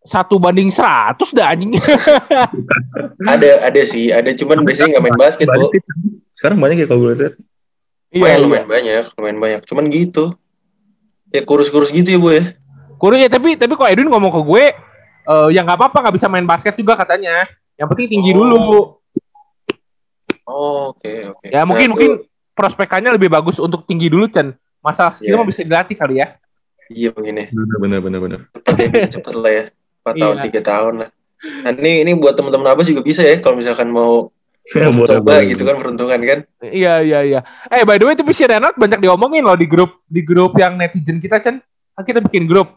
[0.07, 1.75] satu banding 100 dah anjing.
[3.27, 5.67] Ada ada sih, ada cuman biasanya nggak main basket bu.
[6.33, 7.35] Sekarang banyak ya kalau gue lihat
[8.15, 9.61] Lumayan lumayan banyak, lumayan banyak.
[9.67, 10.33] Cuman gitu.
[11.29, 12.55] Ya kurus-kurus gitu ya bu ya.
[12.97, 14.65] Kurang ya, tapi tapi kok Edwin ngomong ke gue,
[15.27, 17.45] eh ya nggak apa-apa nggak bisa main basket juga katanya.
[17.75, 18.39] Yang penting tinggi Oh.
[18.41, 18.57] dulu.
[20.47, 21.47] Oh, Oke oke.
[21.51, 22.11] Ya mungkin Nah, mungkin
[22.55, 24.55] prospekannya lebih bagus untuk tinggi dulu Chen.
[24.79, 25.41] Masa skill Iya.
[25.43, 26.39] mah bisa dilatih kali ya.
[26.87, 27.47] Iya mungkin ya.
[27.51, 29.65] bener bener bener bener Cepet ya cepet lah ya.
[30.07, 30.45] 4 tahun Iya.
[30.47, 31.09] tiga tahun lah.
[31.37, 34.31] Nah ini ini buat teman-teman apa juga bisa ya kalau misalkan mau
[34.75, 35.51] Boleh, coba boleh.
[35.51, 36.39] gitu kan peruntungan kan.
[36.61, 37.41] Iya iya iya.
[37.69, 40.75] Eh by the way tapi si Renat banyak diomongin loh di grup di grup yang
[40.75, 41.59] netizen kita Chen.
[41.93, 42.75] Kan kita bikin grup.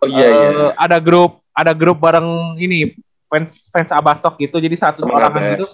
[0.00, 0.66] Oh iya Eh, iya.
[0.74, 2.92] Ada grup ada grup bareng ini
[3.24, 4.56] fans fans Abastok gitu.
[4.56, 5.68] Jadi satu orang gitu.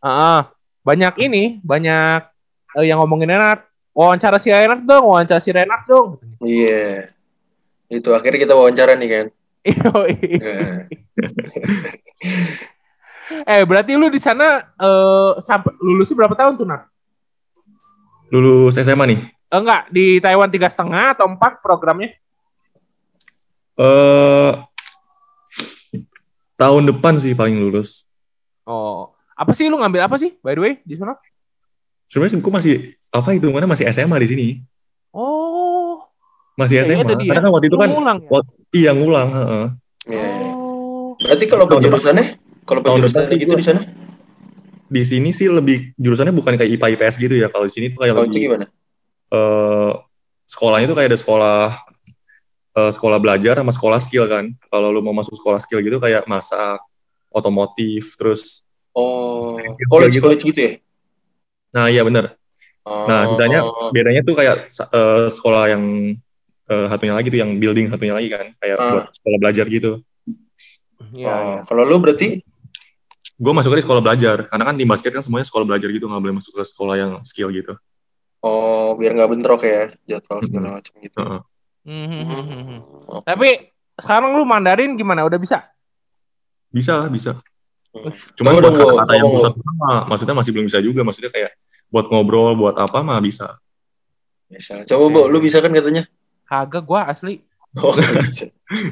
[0.00, 0.40] Heeh.
[0.80, 2.24] banyak ini banyak
[2.72, 3.66] eh, yang ngomongin Renat.
[3.90, 6.22] Wawancara si Renat dong, wawancara si Renat dong.
[6.40, 7.10] Iya.
[7.90, 9.26] Itu akhirnya kita wawancara nih kan.
[9.60, 10.88] Nah,
[13.46, 16.82] eh berarti lu di sana eh sampai lulusnya berapa tahun tuh Nat?
[18.30, 22.14] lulus SMA nih Eh, enggak di Taiwan tiga setengah atau empat programnya?
[23.74, 24.52] eh
[26.54, 28.06] tahun depan sih paling lulus
[28.62, 31.18] Oh, apa sih lu ngambil apa sih by the way di sana?
[32.06, 32.74] sebenarnya gue masih
[33.10, 34.46] apa hitungannya masih SMA di sini
[36.60, 37.28] masih SMA tadi ya.
[37.32, 38.40] karena kan waktu itu kan ngulang ya?
[38.70, 39.64] Iya ngulang heeh.
[40.12, 40.24] Iya.
[40.28, 40.50] iya.
[40.54, 42.24] Oh, Berarti kalau penjurusannya,
[42.68, 43.82] kalau penjurusannya gitu di sana,
[44.90, 48.02] di sini sih lebih jurusannya bukan kayak IPA IPS gitu ya kalau di sini tuh
[48.02, 48.66] kayak itu lebih gimana?
[49.30, 49.90] eh
[50.50, 51.62] sekolahnya tuh kayak ada sekolah
[52.74, 56.26] eh, sekolah belajar sama sekolah skill kan kalau lu mau masuk sekolah skill gitu kayak
[56.26, 56.82] masak
[57.30, 60.24] otomotif terus Oh, Skill college gitu.
[60.26, 60.72] college gitu ya?
[61.70, 62.34] nah iya bener
[62.82, 63.60] Oh, Nah, misalnya
[63.92, 65.84] bedanya tuh kayak eh, sekolah yang
[66.70, 68.90] eh, satunya lagi tuh yang building satunya lagi kan kayak Ah.
[68.94, 69.92] buat sekolah belajar gitu.
[71.10, 71.58] iya, oh, iya.
[71.66, 72.38] kalau lu berarti
[73.40, 76.22] gue masuknya di sekolah belajar karena kan tim basket kan semuanya sekolah belajar gitu nggak
[76.22, 77.74] boleh masuk ke sekolah yang skill gitu
[78.40, 81.12] Oh, biar nggak bentrok ya jadwal segala macam gitu.
[81.20, 81.40] Heeh.
[81.84, 82.80] Hmm, hmm, hmm, hmm, hmm.
[83.20, 83.24] Oke.
[83.28, 83.48] Tapi
[84.00, 85.28] sekarang lu Mandarin gimana?
[85.28, 85.68] Udah bisa?
[86.72, 87.36] bisa bisa
[87.90, 88.14] Hmm.
[88.38, 91.02] Cuma buat kata-kata yang pusat mah, maksudnya masih belum bisa juga.
[91.02, 91.50] Maksudnya kayak
[91.90, 93.58] buat ngobrol, buat apa mah bisa.
[94.46, 94.86] Bisa.
[94.86, 96.06] Coba, Bo, lu bisa kan katanya?
[96.50, 97.38] Kagak gua asli.
[97.72, 98.46] Oh, nggak bisa.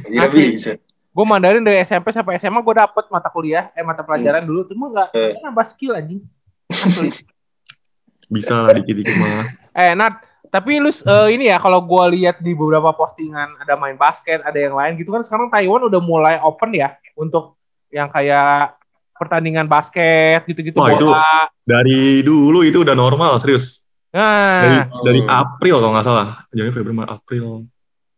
[0.06, 0.72] Iya bisa.
[1.10, 4.86] Gue Mandarin dari SMP sampai SMA gue dapet mata kuliah, eh mata pelajaran dulu, cuma
[4.86, 5.34] nggak Eh.
[5.36, 6.22] nambah skill anjing.
[6.70, 7.10] Asli.
[8.30, 9.50] Bisa lah dikit-dikit mah.
[9.74, 10.14] eh Nat,
[10.46, 14.54] tapi lu eh, ini ya kalau gue lihat di beberapa postingan ada main basket, ada
[14.54, 18.78] yang lain gitu kan sekarang Taiwan udah mulai open ya untuk yang kayak
[19.12, 21.50] pertandingan basket gitu-gitu Wah, itu- bola.
[21.60, 23.82] Dari dulu itu udah normal, serius.
[24.08, 25.30] Dari, Nah, dari Hmm.
[25.30, 26.26] April kalau nggak salah.
[26.48, 27.44] Jadi Februari, Maret, April.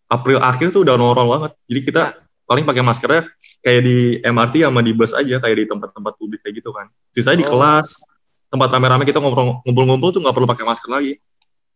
[0.06, 1.52] April akhir tuh udah normal banget.
[1.66, 2.02] Jadi kita
[2.44, 3.22] paling pakai maskernya
[3.60, 6.86] kayak di MRT sama di bus aja, kayak di tempat-tempat publik kayak gitu kan.
[7.10, 7.54] Sisanya di Oh.
[7.54, 8.06] kelas,
[8.46, 11.14] tempat rame-rame kita ngobrol- ngumpul-ngumpul tuh nggak perlu pakai masker lagi.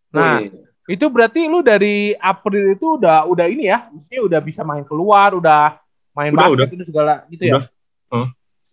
[0.08, 0.54] nah Wih.
[0.86, 5.34] itu berarti lu dari April itu udah udah ini ya, maksudnya udah bisa main keluar,
[5.34, 5.82] udah
[6.14, 7.54] main Udah, basket itu segala gitu ya.
[7.58, 7.64] Udah.
[8.14, 8.28] Heeh.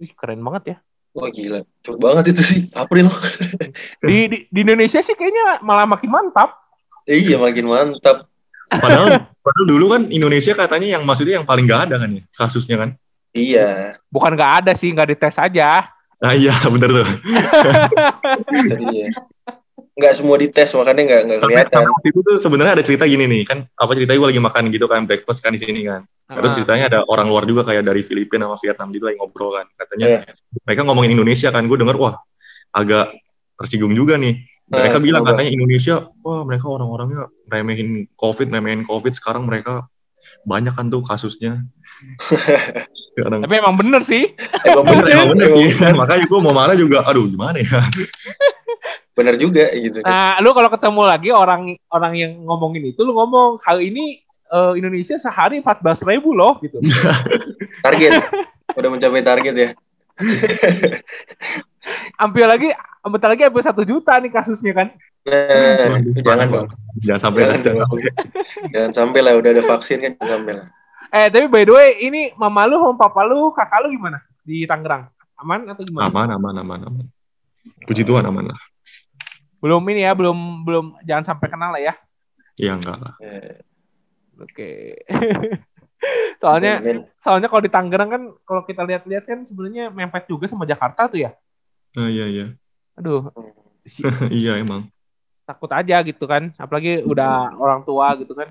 [0.06, 0.78] Ih, keren banget ya.
[1.12, 2.60] Wah gila, cepet banget itu sih.
[2.72, 3.12] April.
[4.08, 6.56] Di, di, di Indonesia sih kayaknya malah makin mantap.
[7.04, 8.32] Eh, iya makin mantap.
[8.72, 12.76] Padahal, padahal dulu kan Indonesia katanya yang maksudnya yang paling nggak ada kan ya kasusnya
[12.80, 12.90] kan.
[13.36, 14.00] Iya.
[14.08, 15.92] Bukan nggak ada sih, nggak dites aja.
[16.22, 17.08] Nah iya bener tuh.
[18.72, 19.08] Tadi ya.
[19.92, 21.72] Nggak semua dites makanya nggak nggak kelihatan.
[21.74, 24.64] tapi waktu itu tuh sebenarnya ada cerita gini nih kan apa ceritanya gue lagi makan
[24.72, 26.02] gitu kan breakfast kan di sini kan.
[26.26, 26.56] Terus Ah.
[26.56, 29.68] ceritanya ada orang luar juga kayak dari Filipina sama Vietnam gitu lagi ngobrol kan.
[29.76, 30.20] Katanya Iya.
[30.64, 31.64] mereka ngomongin Indonesia kan.
[31.66, 32.16] Gue denger wah
[32.72, 33.12] agak
[33.56, 34.40] tersinggung juga nih.
[34.72, 39.12] Mereka Nah, bilang katanya Indonesia, wah mereka orang-orangnya remehin COVID, remehin COVID.
[39.12, 39.92] Sekarang mereka
[40.48, 41.68] banyak kan tuh kasusnya.
[43.12, 43.44] Sekarang.
[43.44, 44.32] Tapi emang bener sih.
[44.64, 45.68] Emang Bener, emang bener sih.
[45.76, 47.84] Makanya gue mau marah juga, aduh gimana ya.
[49.22, 50.10] Bener juga gitu kan.
[50.10, 54.74] Nah, lu kalau ketemu lagi orang orang yang ngomongin itu, lu ngomong hal ini eh,
[54.82, 56.82] Indonesia sehari 14 ribu loh gitu.
[57.86, 58.26] Target.
[58.74, 59.70] Udah mencapai target ya.
[62.22, 62.70] Hampir lagi,
[63.04, 64.88] bentar lagi hampir satu juta nih kasusnya kan.
[65.28, 66.68] Nah, jangan dong.
[67.02, 68.02] Jangan sampai Jangan jangan sampai.
[68.70, 70.68] Jangan sampai lah udah ada vaksin kan jangan sampai lah.
[71.12, 74.64] Eh, tapi by the way, ini mama lu, sama papa lu, kakak lu gimana di
[74.64, 75.12] Tangerang?
[75.36, 76.08] Aman atau gimana?
[76.08, 77.06] Aman, aman, aman, aman.
[77.84, 78.60] Puji Tuhan aman lah.
[79.62, 81.94] Belum ini ya, belum belum jangan sampai kenal lah ya.
[82.58, 83.14] Iya enggak lah.
[83.22, 83.62] Eh,
[84.42, 84.70] Oke.
[86.42, 90.66] soalnya men, soalnya kalau di Tangerang kan kalau kita lihat-lihat kan sebenarnya mepet juga sama
[90.66, 91.32] Jakarta tuh ya.
[91.94, 92.46] Nah, iya iya.
[92.98, 93.30] Aduh,
[94.34, 94.90] iya emang.
[95.42, 96.50] takut aja gitu kan.
[96.56, 98.48] Apalagi udah orang tua gitu kan.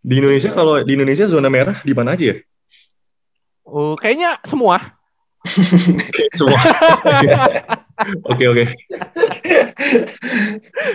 [0.00, 2.36] Di Indonesia kalau di Indonesia zona merah di mana aja ya?
[3.68, 4.96] Oh, kayaknya semua.
[6.38, 6.60] Semua.
[8.26, 8.64] Oke oke.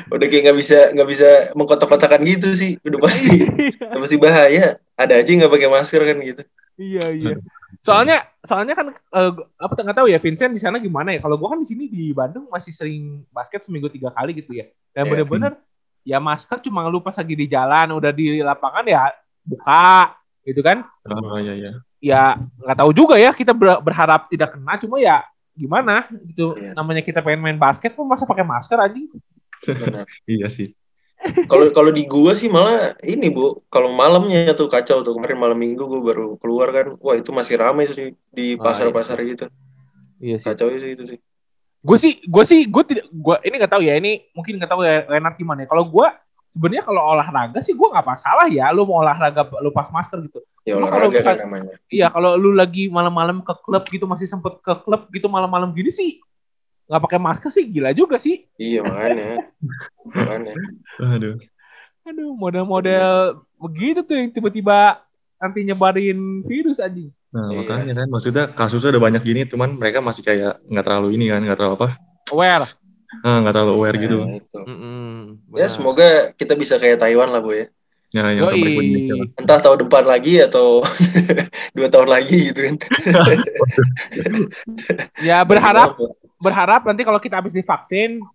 [0.09, 2.75] Udah kayak nggak bisa nggak bisa mengkotak-kotakan gitu sih.
[2.83, 3.45] Udah pasti
[3.79, 4.65] udah pasti bahaya.
[4.99, 6.43] Ada aja nggak pakai masker kan gitu.
[6.79, 7.35] iya iya.
[7.83, 11.19] Soalnya soalnya kan eh, apa nggak tahu ya Vincent di sana gimana ya.
[11.23, 14.67] Kalau gua kan di sini di Bandung masih sering basket seminggu tiga kali gitu ya.
[14.91, 15.11] Dan Iya.
[15.13, 15.53] bener-bener
[16.07, 19.11] ya masker cuma lu pas lagi di jalan udah di lapangan ya
[19.45, 20.83] buka gitu kan.
[21.05, 21.71] Oh iya iya.
[21.99, 26.71] Ya nggak tahu juga ya kita ber- berharap tidak kena cuma ya gimana gitu Iya.
[26.71, 29.11] namanya kita pengen main basket pun masa pakai masker anjing
[29.67, 30.07] Benar.
[30.31, 30.71] Iya sih.
[31.51, 35.59] Kalau kalau di gua sih malah ini bu, kalau malamnya tuh kacau tuh kemarin malam
[35.59, 39.51] minggu gua baru keluar kan, wah itu masih ramai sih di Ah, pasar-pasar gitu,
[40.23, 41.19] iya sih kacau sih itu sih.
[41.79, 44.83] gue sih gue sih gue tidak gue ini nggak tahu ya ini mungkin nggak tahu
[44.83, 46.07] ya Renard gimana ya kalau gue
[46.49, 50.41] sebenarnya kalau olahraga sih gue nggak masalah ya lu mau olahraga lu pas masker gitu
[50.63, 51.73] Ya Cuma kalau olahraga kan namanya.
[51.87, 55.89] iya kalau lu lagi malam-malam ke klub gitu masih sempet ke klub gitu malam-malam gini
[55.89, 56.19] sih
[56.85, 59.45] nggak pakai masker sih gila juga sih Iya makanya,
[60.05, 60.53] makanya.
[61.13, 61.35] Aduh.
[62.01, 63.09] aduh model-model
[63.55, 65.05] begitu tuh yang tiba-tiba
[65.37, 67.61] nanti nyebarin virus anjing Nah Iya.
[67.61, 71.37] makanya kan maksudnya kasusnya udah banyak gini, cuman mereka masih kayak nggak terlalu ini kan,
[71.39, 71.89] nggak terlalu apa,
[72.27, 72.65] aware
[73.25, 74.17] ah, nggak terlalu aware gitu.
[74.21, 74.59] Nah, itu.
[74.63, 75.13] Mm-mm,
[75.57, 75.69] Ya benar.
[75.73, 76.07] semoga
[76.37, 77.65] kita bisa kayak Taiwan lah bu ya.
[78.09, 78.49] Ya yang.
[79.37, 80.81] Entah tahun depan lagi atau
[81.77, 82.75] dua tahun lagi gitu kan.
[85.29, 85.93] ya berharap
[86.41, 88.25] berharap nanti kalau kita habis divaksin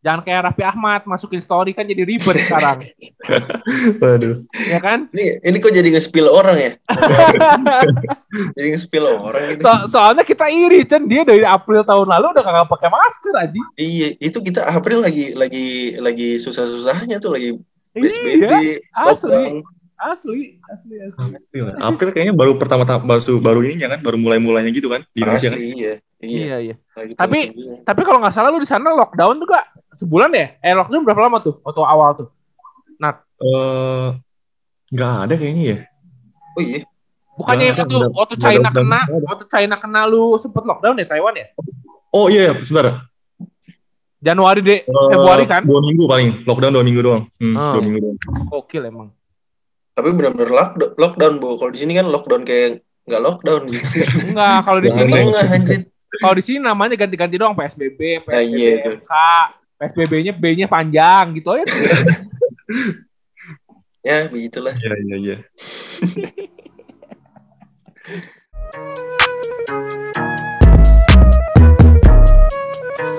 [0.00, 2.80] jangan kayak Raffi Ahmad masukin story kan jadi ribet sekarang
[3.96, 4.48] Waduh.
[4.56, 6.72] ya kan Ini ini kok jadi nge-spill orang ya?
[8.56, 9.62] jadi nge-spill orang gitu.
[9.62, 13.60] So- soalnya kita iri Chen dia dari April tahun lalu udah kagak pakai masker aja
[13.76, 17.48] Iya, itu kita April lagi lagi lagi susah-susahnya tuh lagi
[17.90, 19.60] PSBB, iya asli
[19.98, 24.70] asli asli asli April kayaknya baru pertama baru baru ini ya kan, baru mulai mulainya
[24.70, 25.58] gitu kan di Indonesia kan.
[25.58, 25.92] Iya.
[26.20, 26.44] Iya.
[26.46, 26.74] Iya, iya.
[26.94, 27.50] lagi Tapi-.
[27.82, 30.46] Tapi kalau nggak salah lu di sana lockdown tuh gak sebulan ya?
[30.60, 31.58] Eh lockdown berapa lama tuh?
[31.60, 32.28] Waktu awal tuh?
[33.40, 34.08] Eh,
[34.92, 35.76] nggak ada kayaknya ya.
[36.52, 36.80] Oh iya.
[37.32, 38.84] Bukannya ada, waktu waktu China lockdown.
[38.84, 39.24] kena, ada.
[39.24, 41.46] waktu China kena lu sempet lockdown ya Taiwan ya?
[42.12, 43.08] Oh iya, sebentar.
[44.20, 45.64] Januari deh, Eh, Februari kan?
[45.64, 46.44] Dua minggu paling.
[46.44, 47.22] Lockdown dua minggu doang.
[47.40, 47.72] Hmm, Oh.
[47.72, 48.16] dua minggu doang.
[48.52, 49.08] Gokil emang.
[49.96, 51.56] Tapi benar-benar lockdown, lockdown bu.
[51.56, 53.84] Kalau di sini kan lockdown kayak nggak lockdown gitu.
[54.28, 55.12] Enggak, kalau di sini
[56.20, 59.00] kalau di sini namanya ganti-ganti doang PSBB, Nah, iya itu.
[59.80, 61.64] PSBB-nya B-nya panjang gitu aja.
[64.00, 64.72] Ya begitulah.
[64.80, 65.36] Iya, iya, iya.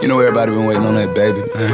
[0.01, 1.69] You know everybody been waiting on that baby, man.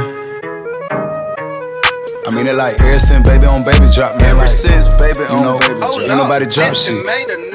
[2.20, 4.36] I mean it like ever since baby on baby drop, man.
[4.36, 6.04] Ever since baby on know, baby drop.
[6.04, 7.00] Ain't nobody drop shit.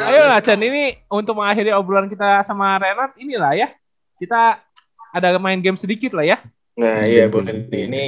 [0.10, 3.70] Ayo lah Chan, ini untuk mengakhiri obrolan kita sama Renat, inilah ya.
[4.18, 4.58] Kita
[5.14, 6.42] ada main game sedikit lah ya.
[6.74, 7.84] Nah iya boleh nih.
[7.86, 8.04] Ini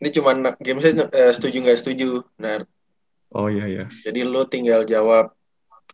[0.00, 2.22] ini cuma game saya eh, setuju nggak setuju.
[2.38, 2.62] Nah
[3.30, 3.86] Oh iya, iya.
[3.86, 5.30] jadi lo tinggal jawab.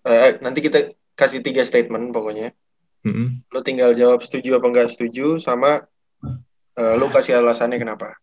[0.08, 2.56] eh, nanti kita kasih tiga statement pokoknya.
[3.04, 3.44] Mm-mm.
[3.52, 5.84] Lo tinggal jawab setuju apa nggak setuju sama
[6.76, 8.16] eh, lo kasih alasannya kenapa.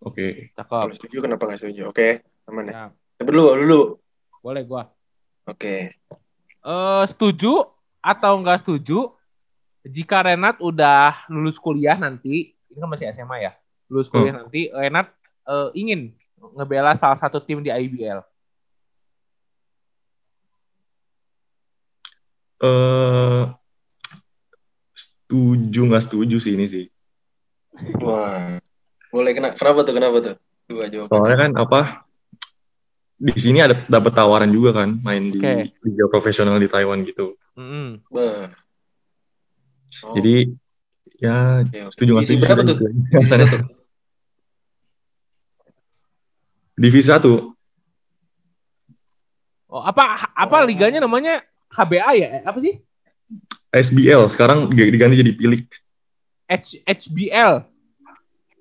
[0.00, 0.54] Oke.
[0.54, 0.70] Cakep.
[0.70, 1.90] Kalau setuju kenapa nggak setuju?
[1.90, 2.72] Oke, aman ya.
[2.72, 2.84] Ya,
[3.18, 3.80] Tapi dulu dulu.
[4.38, 4.86] boleh gua.
[5.50, 5.98] Oke.
[6.64, 9.12] Eh setuju atau enggak setuju
[9.84, 13.52] jika Renat udah lulus kuliah nanti, ini kan masih SMA ya.
[13.86, 15.14] Lulus kuliah nanti Renat
[15.46, 16.10] eh, ingin
[16.58, 18.18] ngebela salah satu tim di IBL.
[22.64, 23.42] Eh,
[24.98, 26.84] setuju nggak setuju sih ini sih.
[28.02, 28.58] Wah.
[29.14, 30.34] Boleh kena kenapa tuh kenapa tuh?
[30.66, 31.10] Dua jawaban.
[31.10, 31.80] Soalnya kan apa?
[33.14, 35.70] Di sini ada dapat tawaran juga kan main di Oke.
[35.86, 37.38] liga profesional di Taiwan gitu.
[37.54, 38.02] Mm-mm.
[38.10, 38.50] Bah.
[40.02, 40.50] Oh, Jadi
[41.24, 41.36] ya
[41.88, 42.40] setuju nggak setuju?
[42.44, 42.76] berapa tuh?
[43.14, 43.58] Divisi berapa?
[46.74, 47.54] Divisi satu.
[49.70, 50.66] Oh, apa apa Oh.
[50.66, 52.28] liganya namanya HBA ya?
[52.38, 52.78] Eh, Apa sih?
[53.74, 55.66] SBL sekarang diganti jadi Pilik.
[56.46, 57.66] H HBL.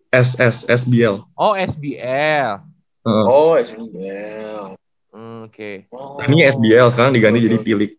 [0.09, 1.25] SS SBL.
[1.33, 2.61] Oh, SBL.
[3.03, 3.25] Heeh.
[3.27, 4.77] Oh, SBL.
[5.13, 5.85] Hmm, Oke.
[5.93, 6.17] Oh.
[6.21, 7.57] Ini SBL sekarang diganti Oke, jadi.
[7.61, 7.91] Pilik.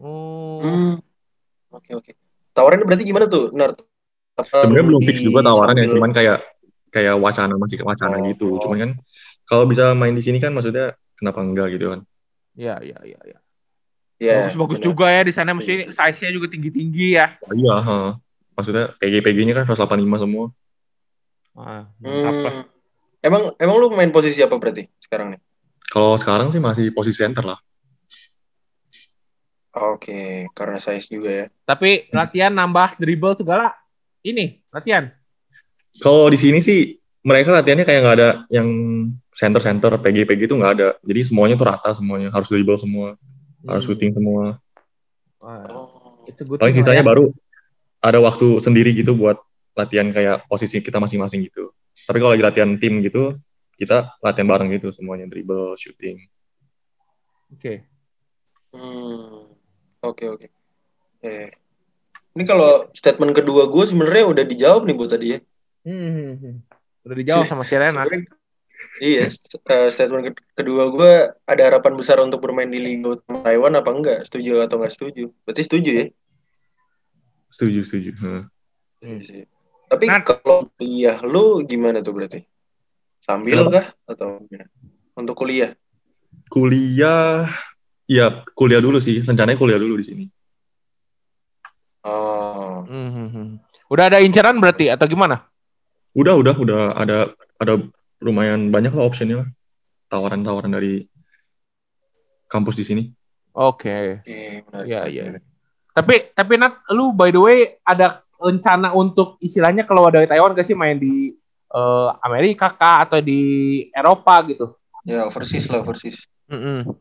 [0.00, 0.60] Oh.
[0.60, 0.94] Hmm.
[1.72, 2.12] Oke oke.
[2.56, 3.76] Tawarannya berarti gimana tuh, Nart?
[4.40, 6.38] Sebenarnya belum fix juga tawarannya, sambil- cuman kayak
[6.88, 8.24] kayak wacana masih wacana Oh.
[8.32, 8.48] gitu.
[8.64, 8.90] Cuman kan
[9.44, 12.00] kalau bisa main di sini kan maksudnya kenapa enggak gitu kan?
[12.56, 13.38] Ya, ya, ya, ya.
[14.16, 15.92] Ya, bagus bagus juga ya di sana mesti Bagus.
[15.92, 17.36] size-nya juga tinggi-tinggi ya.
[17.44, 18.10] Oh, iya, heeh.
[18.56, 20.44] Maksudnya PG-PG-nya kan 185 semua.
[21.52, 21.84] Lah.
[22.00, 22.64] Hmm.
[23.20, 25.40] Emang emang lu main posisi apa berarti sekarang nih?
[25.86, 27.60] Kalau sekarang sih masih posisi center lah.
[29.76, 31.46] Oke, karena size juga ya.
[31.68, 33.76] Tapi latihan nambah dribble segala
[34.24, 35.12] ini latihan.
[36.00, 38.68] Kalau di sini sih mereka latihannya kayak nggak ada yang
[39.36, 40.88] center-center PG-PG itu nggak ada.
[41.04, 43.20] Jadi semuanya tuh rata semuanya, harus dribble semua,
[43.68, 43.92] harus Hmm.
[43.92, 44.56] shooting semua.
[45.44, 46.24] Wah, Oh.
[46.58, 47.06] Paling sisanya ya.
[47.06, 47.30] baru
[48.02, 49.38] ada waktu sendiri gitu buat
[49.76, 51.70] latihan kayak posisi kita masing-masing gitu.
[52.08, 53.36] Tapi kalau lagi latihan tim gitu,
[53.76, 56.24] kita latihan bareng gitu semuanya dribble, shooting.
[57.52, 57.86] Oke.
[58.74, 59.45] Hmm.
[60.02, 60.46] Oke oke.
[61.22, 61.48] Eh.
[62.36, 65.38] Ini kalau statement kedua gue sebenarnya udah dijawab nih bu tadi ya.
[65.88, 66.56] Hmm, hmm, hmm.
[67.08, 68.04] Udah dijawab sama si Renat.
[68.06, 68.34] Sebenarnya-
[68.96, 71.12] Iya, st- eh, statement ke- kedua gue
[71.44, 74.18] ada harapan besar untuk bermain di Liga Utama Taiwan apa enggak?
[74.24, 75.32] Setuju atau enggak setuju?
[75.44, 76.06] Berarti setuju ya?
[77.52, 78.10] Setuju, setuju.
[78.16, 78.42] Heeh.
[79.00, 79.42] Iya sih.
[79.86, 80.20] Tapi Nah.
[80.24, 82.40] kalau kuliah lu gimana tuh berarti?
[83.20, 83.72] Sambil Kenapa?
[83.76, 83.86] kah
[84.16, 84.68] atau gimana?
[85.12, 85.72] Untuk kuliah?
[86.48, 87.52] Kuliah,
[88.06, 89.22] ya kuliah dulu sih.
[89.22, 90.24] Rencananya kuliah dulu di sini.
[92.06, 93.48] Oh, Hmm, hmm, hmm.
[93.90, 95.46] Udah ada inceran berarti atau gimana?
[96.14, 97.18] Udah, udah, udah ada
[97.58, 97.74] ada
[98.22, 99.48] lumayan banyak lah optionnya lah.
[100.06, 101.06] Tawaran-tawaran dari
[102.46, 103.02] kampus di sini.
[103.56, 104.22] Oke.
[104.22, 104.40] oke,
[104.70, 104.86] menarik.
[104.86, 105.24] Iya, iya.
[105.90, 110.68] Tapi tapi Nat, lu by the way ada rencana untuk istilahnya kalau dari Taiwan gak
[110.68, 111.32] sih main di
[111.72, 113.40] eh, Amerika kah atau di
[113.90, 114.76] Eropa gitu?
[115.06, 116.20] Ya, overseas lah, overseas.
[116.50, 116.94] Mm-mm.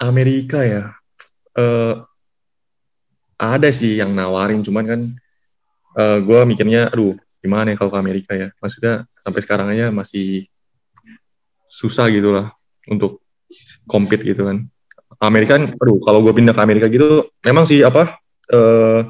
[0.00, 0.96] Amerika ya.
[1.54, 1.94] Eh
[3.40, 5.00] ada sih yang nawarin, cuman kan
[6.00, 8.48] eh gue mikirnya, aduh, gimana ya kalau ke Amerika ya?
[8.60, 10.48] Maksudnya sampai sekarang aja masih
[11.68, 12.52] susah gitu lah
[12.88, 13.20] untuk
[13.84, 14.64] compete gitu kan.
[15.20, 18.16] Amerika kan, aduh, kalau gue pindah ke Amerika gitu, memang sih apa?
[18.50, 19.00] eh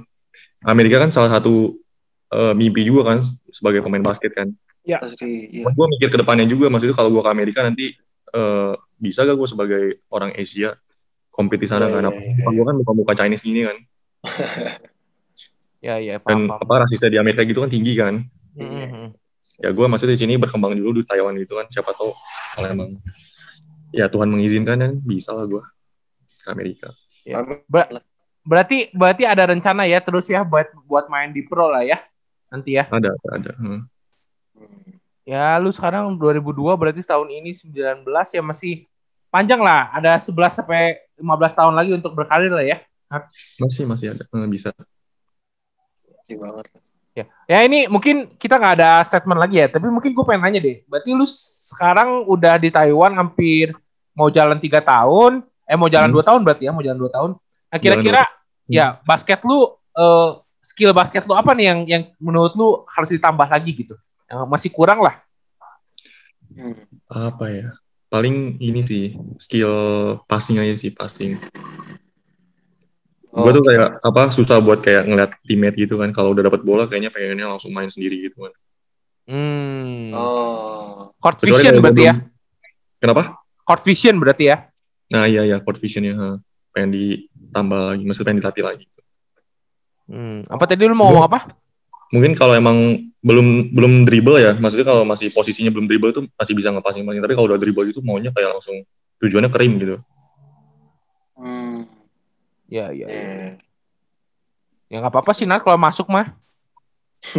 [0.68, 1.80] Amerika kan salah satu
[2.28, 3.18] eh, mimpi juga kan
[3.49, 4.53] sebagai pemain basket kan.
[5.01, 5.64] Asli, iya.
[5.68, 7.97] gue mikir ke depannya juga maksudnya kalau gue ke Amerika nanti
[8.31, 10.76] eh, bisa gak gue sebagai orang Asia
[11.31, 12.51] compete di sana Iya, kan iya, iya.
[12.51, 13.76] gue kan muka muka Chinese gini kan
[15.81, 16.61] Ya ya Dan paham.
[16.61, 18.20] apa rasisnya di Amerika gitu kan tinggi kan.
[18.53, 19.16] Mhm.
[19.64, 21.64] Ya gue maksudnya di sini berkembang dulu di Taiwan gitu kan.
[21.72, 22.12] Siapa tahu
[22.53, 22.91] kalau emang
[23.89, 25.64] ya Tuhan mengizinkan kan bisa lah gue
[26.45, 26.93] ke Amerika.
[27.24, 27.41] Ya.
[27.64, 28.05] Ber-
[28.45, 31.97] berarti berarti ada rencana ya terus ya buat buat main di pro lah ya
[32.53, 32.85] nanti ya.
[32.85, 33.53] Ada, ada, ada.
[33.57, 33.81] Hmm.
[35.25, 35.31] Hmm.
[35.31, 38.89] Ya lu sekarang 2002 berarti tahun ini 19 ya masih
[39.29, 39.93] panjang lah.
[39.95, 42.79] Ada 11 sampai 15 tahun lagi untuk berkarir lah ya.
[43.61, 44.25] Masih, masih ada.
[44.31, 44.71] Hmm, bisa.
[46.27, 46.66] Tinggi banget.
[47.11, 50.61] Ya, ya ini mungkin kita nggak ada statement lagi ya, tapi mungkin gue pengen nanya
[50.62, 50.87] deh.
[50.87, 53.75] Berarti lu sekarang udah di Taiwan hampir
[54.14, 56.16] mau jalan tiga tahun, eh mau jalan Hmm.
[56.16, 57.31] dua tahun berarti ya, mau jalan dua tahun.
[57.71, 58.23] Nah kira-kira
[58.71, 60.31] ya basket lu eh,
[60.62, 63.99] skill basket lu apa nih yang yang menurut lu harus ditambah lagi gitu?
[64.31, 65.18] Yang masih kurang lah.
[66.55, 66.87] Hmm.
[67.11, 67.66] Apa ya?
[68.11, 69.70] Paling ini sih, skill
[70.26, 71.39] passing aja sih, passing.
[73.31, 76.11] Oh, Gue tuh kayak apa susah buat kayak ngeliat teammate gitu kan.
[76.11, 78.53] Kalau udah dapat bola kayaknya pengennya langsung main sendiri gitu kan.
[79.31, 80.11] Hmm.
[80.11, 81.14] Oh.
[81.22, 82.14] Court vision berarti ya.
[82.18, 82.26] belum-
[82.99, 83.22] Kenapa?
[83.62, 84.57] Court vision berarti ya.
[85.14, 86.28] Nah iya iya court visionnya ha.
[86.70, 88.85] pengen ditambah lagi, maksudnya pengen dilatih lagi.
[90.11, 90.43] Hmm.
[90.51, 91.39] Apa tadi lu mau ngomong apa?
[92.11, 96.55] Mungkin kalau emang belum belum dribble ya, maksudnya kalau masih posisinya belum dribble itu masih
[96.57, 97.21] bisa ngepassing passing.
[97.21, 98.81] Tapi kalau udah dribble itu maunya kayak langsung
[99.21, 99.97] tujuannya krim gitu.
[101.37, 101.85] Hmm.
[102.73, 103.07] Ya ya.
[103.07, 103.12] ya.
[103.12, 103.51] Eh.
[104.91, 106.33] Ya nggak apa-apa sih Nat kalau masuk mah.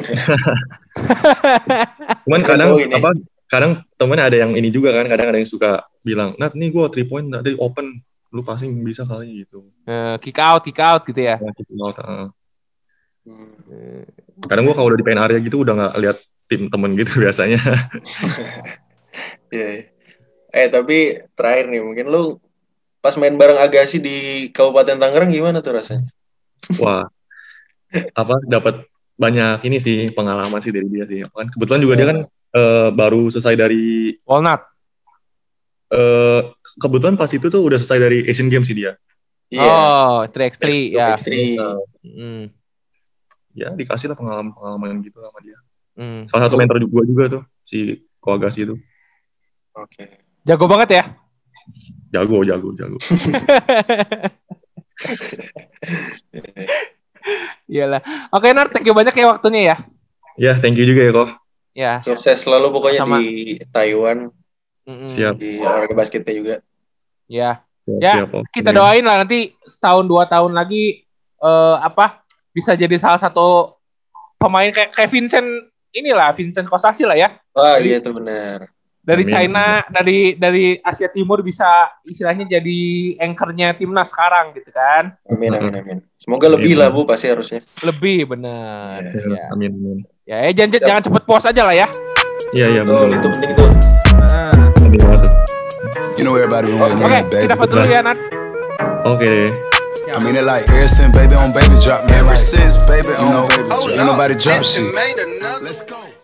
[2.24, 3.10] Cuman kadang apa?
[3.52, 6.86] Kadang temennya ada yang ini juga kan, kadang ada yang suka bilang, Nat nih gue
[6.88, 8.00] three point dari open,
[8.32, 9.68] lu passing bisa kali gitu.
[9.84, 11.36] Eh, kick out, kick out gitu ya.
[11.36, 12.32] Nah, gitu, uh.
[13.22, 13.54] Hmm.
[13.70, 14.04] Eh,
[14.50, 16.18] Kadang gue kalau udah di paint area gitu udah nggak lihat
[16.50, 17.62] tim temen gitu biasanya.
[19.52, 19.68] Iya.
[19.78, 19.84] iya.
[20.52, 20.98] Eh tapi
[21.32, 22.36] terakhir nih mungkin lu
[23.00, 24.18] pas main bareng Agassi di
[24.52, 26.06] Kabupaten Tangerang gimana tuh rasanya?
[26.78, 27.02] Wah,
[28.14, 31.24] apa dapat banyak ini sih pengalaman sih dari dia sih.
[31.26, 32.20] Kan kebetulan juga dia kan
[32.52, 34.62] eh, baru selesai dari Walnut.
[35.92, 36.42] eh,
[36.80, 38.96] kebetulan pas itu tuh udah selesai dari Asian Games sih dia.
[39.52, 39.68] Iya.
[39.68, 41.08] Oh, 3x3 ya.
[41.12, 41.60] Ekstrim.
[42.04, 42.44] Hmm.
[43.52, 45.58] Ya dikasih lah pengalaman-pengalaman gitu sama dia.
[45.98, 46.24] Hmm.
[46.32, 48.76] Salah satu mentor gue juga tuh si Koagasi itu.
[49.76, 50.24] Oke.
[50.44, 51.04] Jago banget ya.
[52.12, 52.98] Jago, jago, jago.
[57.72, 58.02] Iyalah.
[58.34, 59.76] Oke, Nar, thank you banyak ya waktunya ya.
[60.40, 61.30] Ya, thank you juga ya kok.
[61.72, 61.92] Ya.
[62.04, 63.24] Sukses selalu pokoknya Sama.
[63.24, 64.28] di Taiwan
[64.84, 65.08] Mm-mm.
[65.08, 65.40] Siap.
[65.40, 66.56] di olahraga basketnya juga.
[67.32, 67.64] Ya.
[67.88, 68.30] Siap, Ya, siap.
[68.52, 71.02] Kita doain lah nanti setahun dua tahun lagi
[71.42, 72.21] eh apa
[72.52, 73.80] bisa jadi salah satu
[74.36, 75.48] pemain kayak kayak Vincent
[75.92, 78.68] inilah Vincent Kosasi lah ya Wah iya itu benar.
[79.02, 79.34] dari Amin.
[79.34, 81.66] China dari dari Asia Timur bisa
[82.04, 82.80] istilahnya jadi
[83.20, 85.98] anchornya timnas sekarang gitu kan Amin amin amin.
[86.16, 87.66] Semoga lebih lah bu pasti harusnya.
[87.82, 89.98] lebih benar Ya, ya Amin, amin.
[90.24, 91.88] ya eh, jangan jangan cepet puas aja lah ya
[92.52, 93.16] Iya, iya, Tuh, betul.
[93.16, 93.70] itu penting tuh.
[94.18, 94.52] Nah.
[96.14, 97.44] You know everybody been waiting on oke that, baby.
[97.48, 98.18] kita foto dulu ya Nat
[99.02, 99.71] Oke deh.
[100.12, 100.18] Ya.
[100.18, 102.26] I mean it like ever since baby on baby drop, man.
[102.26, 103.90] Ever since baby on baby drop.
[103.90, 104.94] Ain't nobody drop shit.
[105.62, 106.21] Let's go.